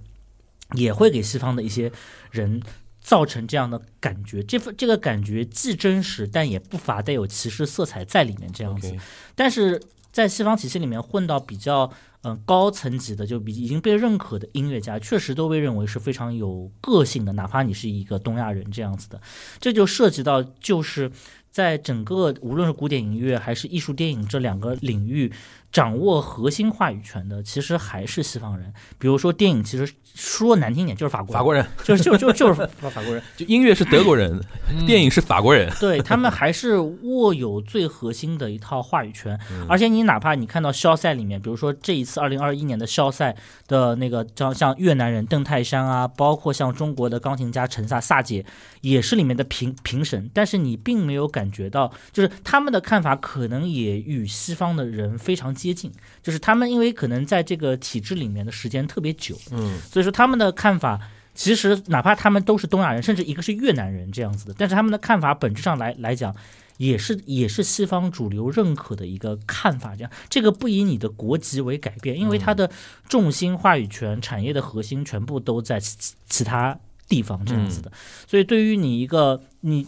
[0.73, 1.93] 也会给西方的一些
[2.33, 2.61] 人
[3.01, 4.43] 造成这样的感觉。
[4.43, 8.93] 这份这个感觉既真实，但也不乏带有歧视色彩在里面这样子。
[9.37, 9.81] 但是
[10.11, 11.85] 在西方体系里面混到比较
[12.23, 19.21] 嗯、呃高层级的，就比已经被认可的音乐家，确实都被认为是非常有个性的，哪怕你是一个东亚人这样子的，
[19.61, 21.13] 这就涉及到就是。
[21.57, 25.33] 在整个无论是古典音乐还是艺术电影这两个领域，
[25.73, 28.73] 掌握核心话语权的，其实还是西方人。
[28.99, 34.41] 比如说电影，其实说难听点就是法国人，法国人就是就就就是法法国人， 就音乐是德国人，
[34.87, 35.71] 电影是法国人。
[35.79, 43.37] 对他们还是握有最核心的一套话语权，嗯而且你哪怕你看到肖赛里面，比如说这一次二零二一年的肖赛
[43.67, 48.45] 的那个像像越南人邓泰山啊，包括像中国的钢琴家陈萨萨姐，
[48.81, 55.91] 也是里面的评评审，但是你并没有感觉到，就是他们的看法可能也与西方的人非常接近，
[56.23, 61.01] 就是他们因为可能在这个体制里面的时间特别久，嗯，所以说他们的看法，
[61.35, 66.35] 其实哪怕他们都是东亚人，甚至一个是越南人这样子的，但是他们的看法本质上来来讲，
[66.77, 69.97] 也是也是西方主流认可的一个看法。
[69.97, 72.71] 这样，这个不以你的国籍为改变，因为它的
[73.09, 76.79] 重心、话语权、产业的核心全部都在其其其他
[77.09, 77.91] 地方这样子的。
[78.27, 79.87] 所以对于你一个你。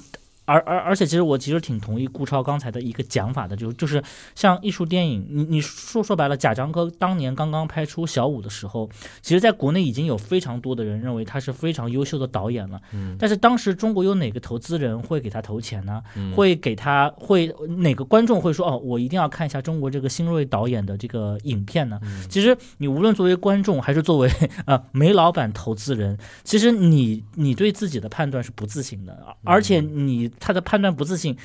[0.48, 4.02] 而而而且，其实我其实挺同意顾超刚才的一个讲法的，就就是
[4.34, 8.88] 像艺术电影，你你说说白了，贾樟柯当年刚刚拍出小五的时候，
[9.20, 12.80] 其实在国内已经有非常多的人认为他是非常优秀的导演了。
[12.92, 16.02] 嗯，但是当时中国有哪个投资人会给他投钱呢？
[16.34, 22.00] 会给他会哪个观众会说哦，我一定要看一下中国这个新锐导演的这个影片呢？
[22.30, 24.30] 其实你无论作为观众还是作为
[24.64, 31.36] 呃煤老板投资人，其实你你对自己的判断是不自信的，而且你他的判断不自信。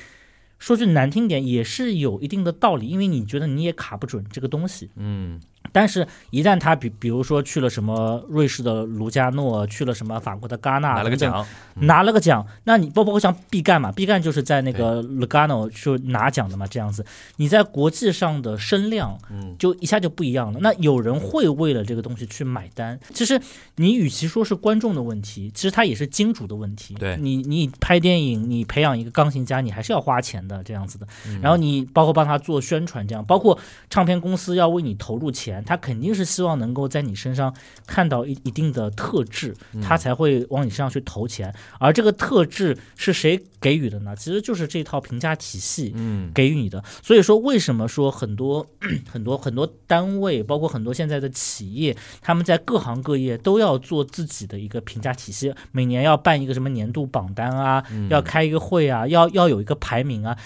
[0.58, 4.90] 说句难听点，也是有一定的道理，因为你觉得你也卡不准这个东西。
[4.96, 5.40] 嗯，
[5.74, 17.04] 但是，一旦他比比如说去了什么瑞士的卢加诺，去了什么法国的戛纳，拿了个奖，拿了个奖，那你包包括像毕赣嘛，毕赣就是在那个 Lugano 就拿奖的嘛，这样子，
[17.38, 20.60] 你在国际上的声量，嗯，就一下就不一样了。
[20.62, 23.40] 那有人会为了这个东西去买单，其实
[23.74, 26.94] 你与其说是观众的问题，其实它也是金主的问题。
[26.94, 27.16] 对。
[27.16, 31.06] 你你拍电影，你培养一个钢琴家，你还是要花钱的这样子的。
[31.26, 31.40] 嗯。
[31.40, 33.58] 然后你包括帮他做宣传，这样，包括
[33.90, 37.54] 唱片公司要为你投入钱，他肯定是希望能够在你身上
[37.86, 41.54] 看到一一定的特质，嗯他才会往你身上去投钱。
[41.78, 44.14] 而这个特质是谁给予的呢？
[44.16, 46.82] 其实就是这套评价体系嗯，给予你的。
[47.02, 48.66] 所以说，为什么说很多
[49.10, 60.36] 很多很多单位，包括很多现在的企业，他们在各行各业都要做自己的一个评价体系，每年要办一个什么年度榜单啊，要开一个会啊，要要有一个排名啊。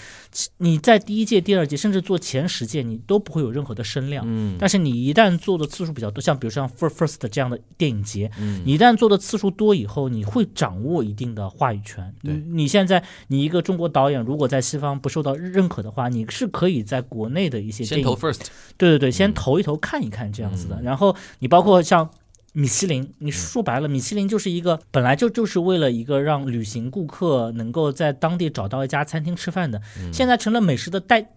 [0.57, 4.23] 你在第一届、第二届，甚至做前十届，你都不会有任何的声量。
[4.27, 8.61] 嗯，但是你一旦做的次数比较多，像比如像 First First 这样的电影节，嗯。
[8.65, 12.13] 你一旦做的次数多以后，你会掌握一定的话语权。
[12.23, 12.33] 对。
[12.33, 18.41] 你你现在你一个中国导演，如果在西方不受到认可的话，你是可以在国内的一些电影先投 first，
[18.77, 19.33] 对对对，先嗯。
[19.33, 20.75] 投一投看一看这样子的。
[20.79, 20.83] 嗯。
[20.83, 22.09] 然后你包括像
[22.53, 30.13] 米其林，你说白了，米其林就是一个本来就就是为了一个让旅行顾客能够在当地找到一家餐厅吃饭的，嗯。
[30.13, 31.29] 现在成了美食的代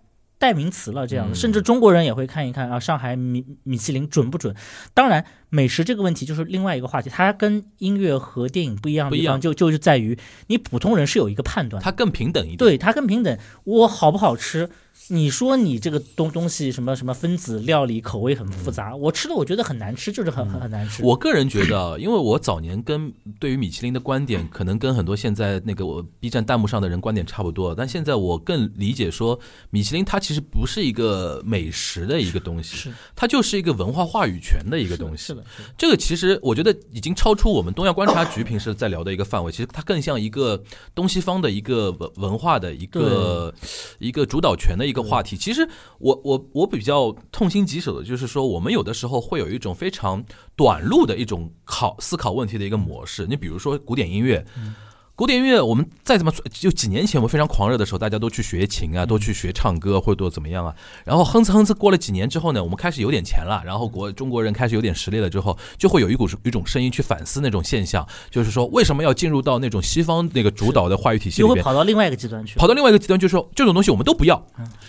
[0.43, 4.53] 代名词了，这样嗯子，甚至中国人也会看一看啊，上海米米其林准不准？
[4.93, 5.25] 当然，
[5.55, 12.57] 美食这个问题就是另外一个话题，它跟音乐和电影不一样的不一样地方就就是在于你普通人是有一个判断，它更平等一点。
[12.57, 14.71] 对它更平等，我好不好吃？
[15.09, 21.03] 你说你这个东东西什么什么分子料理口味很复杂，我吃了我觉得很难吃，就是很很很难吃。
[21.03, 29.39] 我个人觉得， 因为我早年跟对于米其林的观点，可能跟很多现在那个我 B 站弹幕上的人观点差不多，但现在我更理解说，
[29.71, 35.25] 米其林它其实不是一个美食的一个东西，是它就是一个文化话语权的一个东西。
[35.25, 40.63] 是的，是的，这个其实我觉得已经超出我们东亚观察局平时在聊的一个范围，其实它更像一个
[40.95, 43.55] 东西方的一个文文化的一个
[43.99, 45.37] 一个主导权的一个话题。
[45.37, 45.69] 其实
[45.99, 50.25] 我我我比较痛心疾首的就是说，我们有的时候会有一种非常
[50.57, 53.27] 短路的一种考思考问题的一个模式。
[53.29, 54.45] 你比如说古典音乐。
[55.15, 60.75] 古典音乐，我们再怎么就几年前我们非常狂热的时候，大家都去学琴啊，都去学唱歌或者都怎么样啊。
[61.05, 71.63] 然后哼哧哼哧过了几年之后呢，我们开始有点钱了，然后国中国人开始有点实力了之后，就会有一股一种声音去反思那种现象，就是说为什么要进入到那种西方那个主导的话语体系里面？
[71.63, 72.59] 跑到另外一个极端去。
[72.59, 74.43] 跑到另外一个极端，就是说这种东西我们都不要。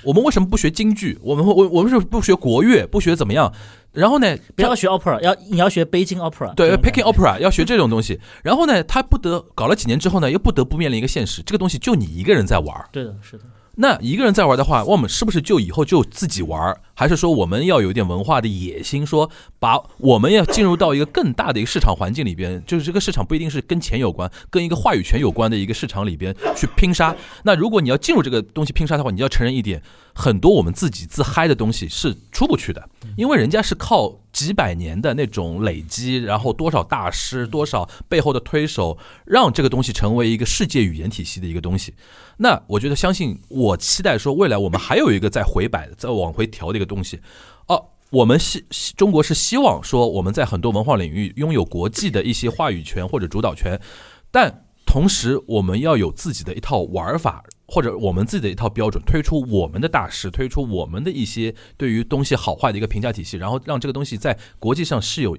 [0.03, 1.19] 我们为什么不学京剧？
[1.21, 3.53] 我们我我们是不学国乐，不学怎么样？
[3.93, 7.01] 然后呢，不要学 opera，要你要学北京 opera 对这种感觉。
[7.01, 8.19] ，Peking Opera 要学这种东西。
[8.43, 12.85] 然后呢，他不得搞了几年之后呢，又不得不面临一个现实，这个东西就你一个人在玩。
[12.91, 13.43] 对的，是的。
[13.75, 16.79] 那一个人在玩的话，我们是不是就以后就自己玩儿？
[16.93, 19.29] 还是说我们要有一点文化的野心，说
[19.59, 27.15] 把我们要进入到一个更大的一个市场环境里边，就是这个市场不一定是跟钱有关，跟一个话语权有关的一个市场里边去拼杀。
[27.43, 29.81] 那如果你要进入这个东西拼杀的话，你要承认一点，
[30.13, 32.87] 很多我们自己自嗨的东西是出不去的，
[33.17, 41.93] 因为人家是靠几百年的那种累积，然后多少大师，多少背后的推手，让这个东西成为一个世界语言体系的一个东西。
[42.37, 47.19] 那我觉得，相信我期待说，未来我们还有一个在回摆的、再往回调的一个东西。
[47.67, 53.81] 哦，我们希希中国是希望说我们在很多文化领域拥有国际的一些话语权或者主导权，
[54.29, 57.43] 但同时我们要有自己的一套玩法。
[57.65, 65.35] 或者我们自己的一套标准，推出我们的大师，推出我们的一些对于东西好坏的一个评价体系，然后让这个东西在国际上是有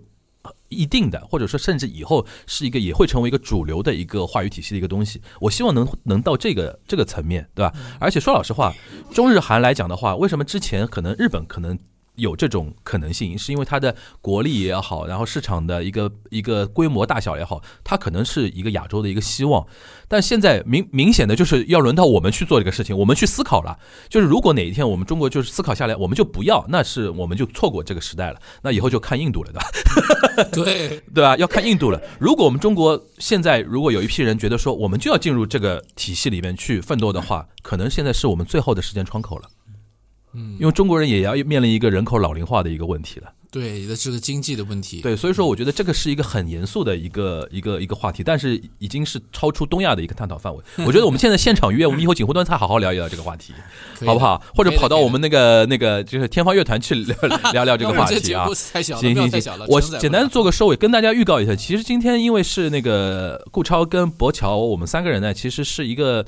[0.69, 5.21] 一定的，或者说甚至以后是一个也会成为一个主流的一个话语体系的一个东西。
[5.41, 7.73] 我希望能能到这个这个层面，对吧？
[8.01, 8.73] 而且说老实话，
[9.13, 11.79] 中日韩来讲的话，为什么之前可能日本可能
[12.17, 19.67] 有这种可能性，是因为它的国力也好，然后市场的一个一个规模大小也好，它可能是一个亚洲的一个希望。
[20.07, 23.79] 但现在明明显的就是要轮到我们去做这个事情，我们去思考了。
[24.09, 28.41] 就是如果哪一天我们中国就是思考下来，我们就不要，那是我们就错过这个时代了。
[28.63, 30.51] 那以后就看印度了，对吧？
[30.53, 31.37] 对，对吧？
[31.37, 32.01] 要看印度了。
[32.21, 39.49] 如果我们中国现在如果有一批人觉得说我们就要进入这个体系里面去奋斗的话，可能现在是我们最后的时间窗口了。
[40.35, 43.33] 嗯，因为中国人也要面临一个人口老龄化的一个问题了。
[43.51, 45.01] 对的，这个经济的问题。
[45.01, 50.61] 对，所以说我觉得这个是一个很严肃的一个一个一个话题，但是已经是超出东亚的一个探讨范围。
[50.85, 53.53] 我觉得我们现在现场约，我们以后锦湖端菜好好聊一聊这个话题，
[54.05, 54.19] 好不？
[54.19, 54.43] 好？
[54.57, 57.17] 或者跑到我们那个那个就是天方乐团去聊
[57.55, 58.49] 聊聊这个话题啊。
[58.73, 61.55] 太小了，行行行我简单做个收尾，跟大家预告一下。
[61.55, 66.27] 其实今天因为是那个顾超跟博乔，我们三个人呢，其实是一个。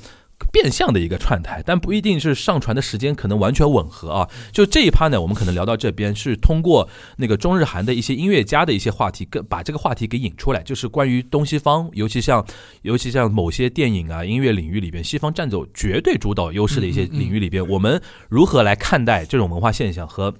[0.52, 4.28] 变相的一个串台，但不一定是上传的时间可能完全吻合啊。
[4.52, 12.44] 就这一趴呢，我们可能聊到这边是通过那个中日韩的一些音乐家的一些话题，跟把这个话题给引出来，就是关于东西方，尤其像
[12.82, 20.34] 尤其像某些电影啊、音乐领域里边，西方占走绝对主导优势的一些领域里边，我们如何来看待这种文化现象和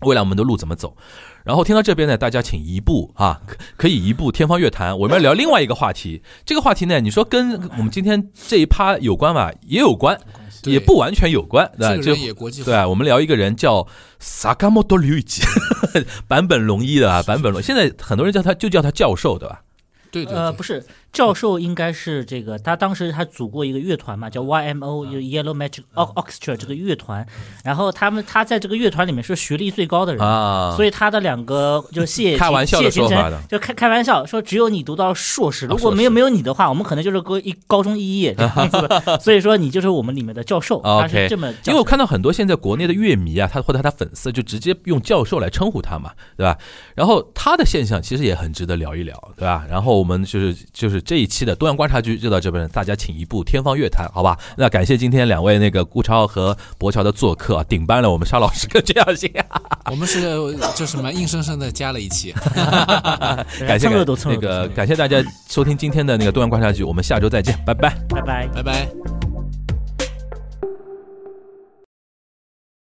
[0.00, 0.96] 未来我们的路怎么走？
[1.44, 4.98] 然后听到这边呢，大家请移步啊，可可以移步天方乐坛。
[4.98, 10.18] 我们要聊另外一个话题，这个话题呢，你说跟我们今天这一趴有关吧，也有关，
[10.64, 11.96] 也不完全有关，对？
[11.98, 12.64] 就这个也国际化。
[12.64, 13.86] 对啊，我们聊一个人叫
[14.20, 15.44] Sakamoto Ryuichi，
[16.26, 19.60] 坂本龙一的啊，坂本龙，现在很多人叫他就叫他教授，对吧？
[20.10, 20.82] 对对呃，不是，
[21.14, 27.24] 教授应该是这个，他当时他组过一个乐团嘛，叫 YMO，就 Yellow Magic Orchestra 这个乐团，
[27.64, 30.22] 然后他们他在这个乐团里面是学历最高的人。
[30.26, 39.18] 啊，所以他的两个就谢 开玩笑的谢秦说法的就开开玩笑说，只有你读到硕士，如果没有没有你的话，我们可能就是个一高中肄业这样子的。
[39.22, 46.58] 所以说你就是我们里面的教授，他是这么因为我看到很多现在国内的乐迷啊，他或者他粉丝就直接用教授来称呼他嘛，对吧？
[46.96, 49.64] 然后他的现象其实也很值得聊一聊，对吧？
[49.70, 54.38] 然后我们就是就是这一期的东阳观察局就到这边，大家请一步天方乐坛，好吧？
[54.56, 59.30] 那感谢今天两位那个顾超和博乔的做客啊，顶班了我们沙老师跟这样星，
[59.90, 60.20] 我们是
[60.74, 62.32] 就什么硬生生的加了一期。
[63.66, 63.88] 感谢
[64.26, 67.94] 那个感谢大家收听今天的那个东阳观察局，我们下周再见，拜拜。
[68.08, 68.46] 拜拜。
[68.54, 69.23] 拜拜。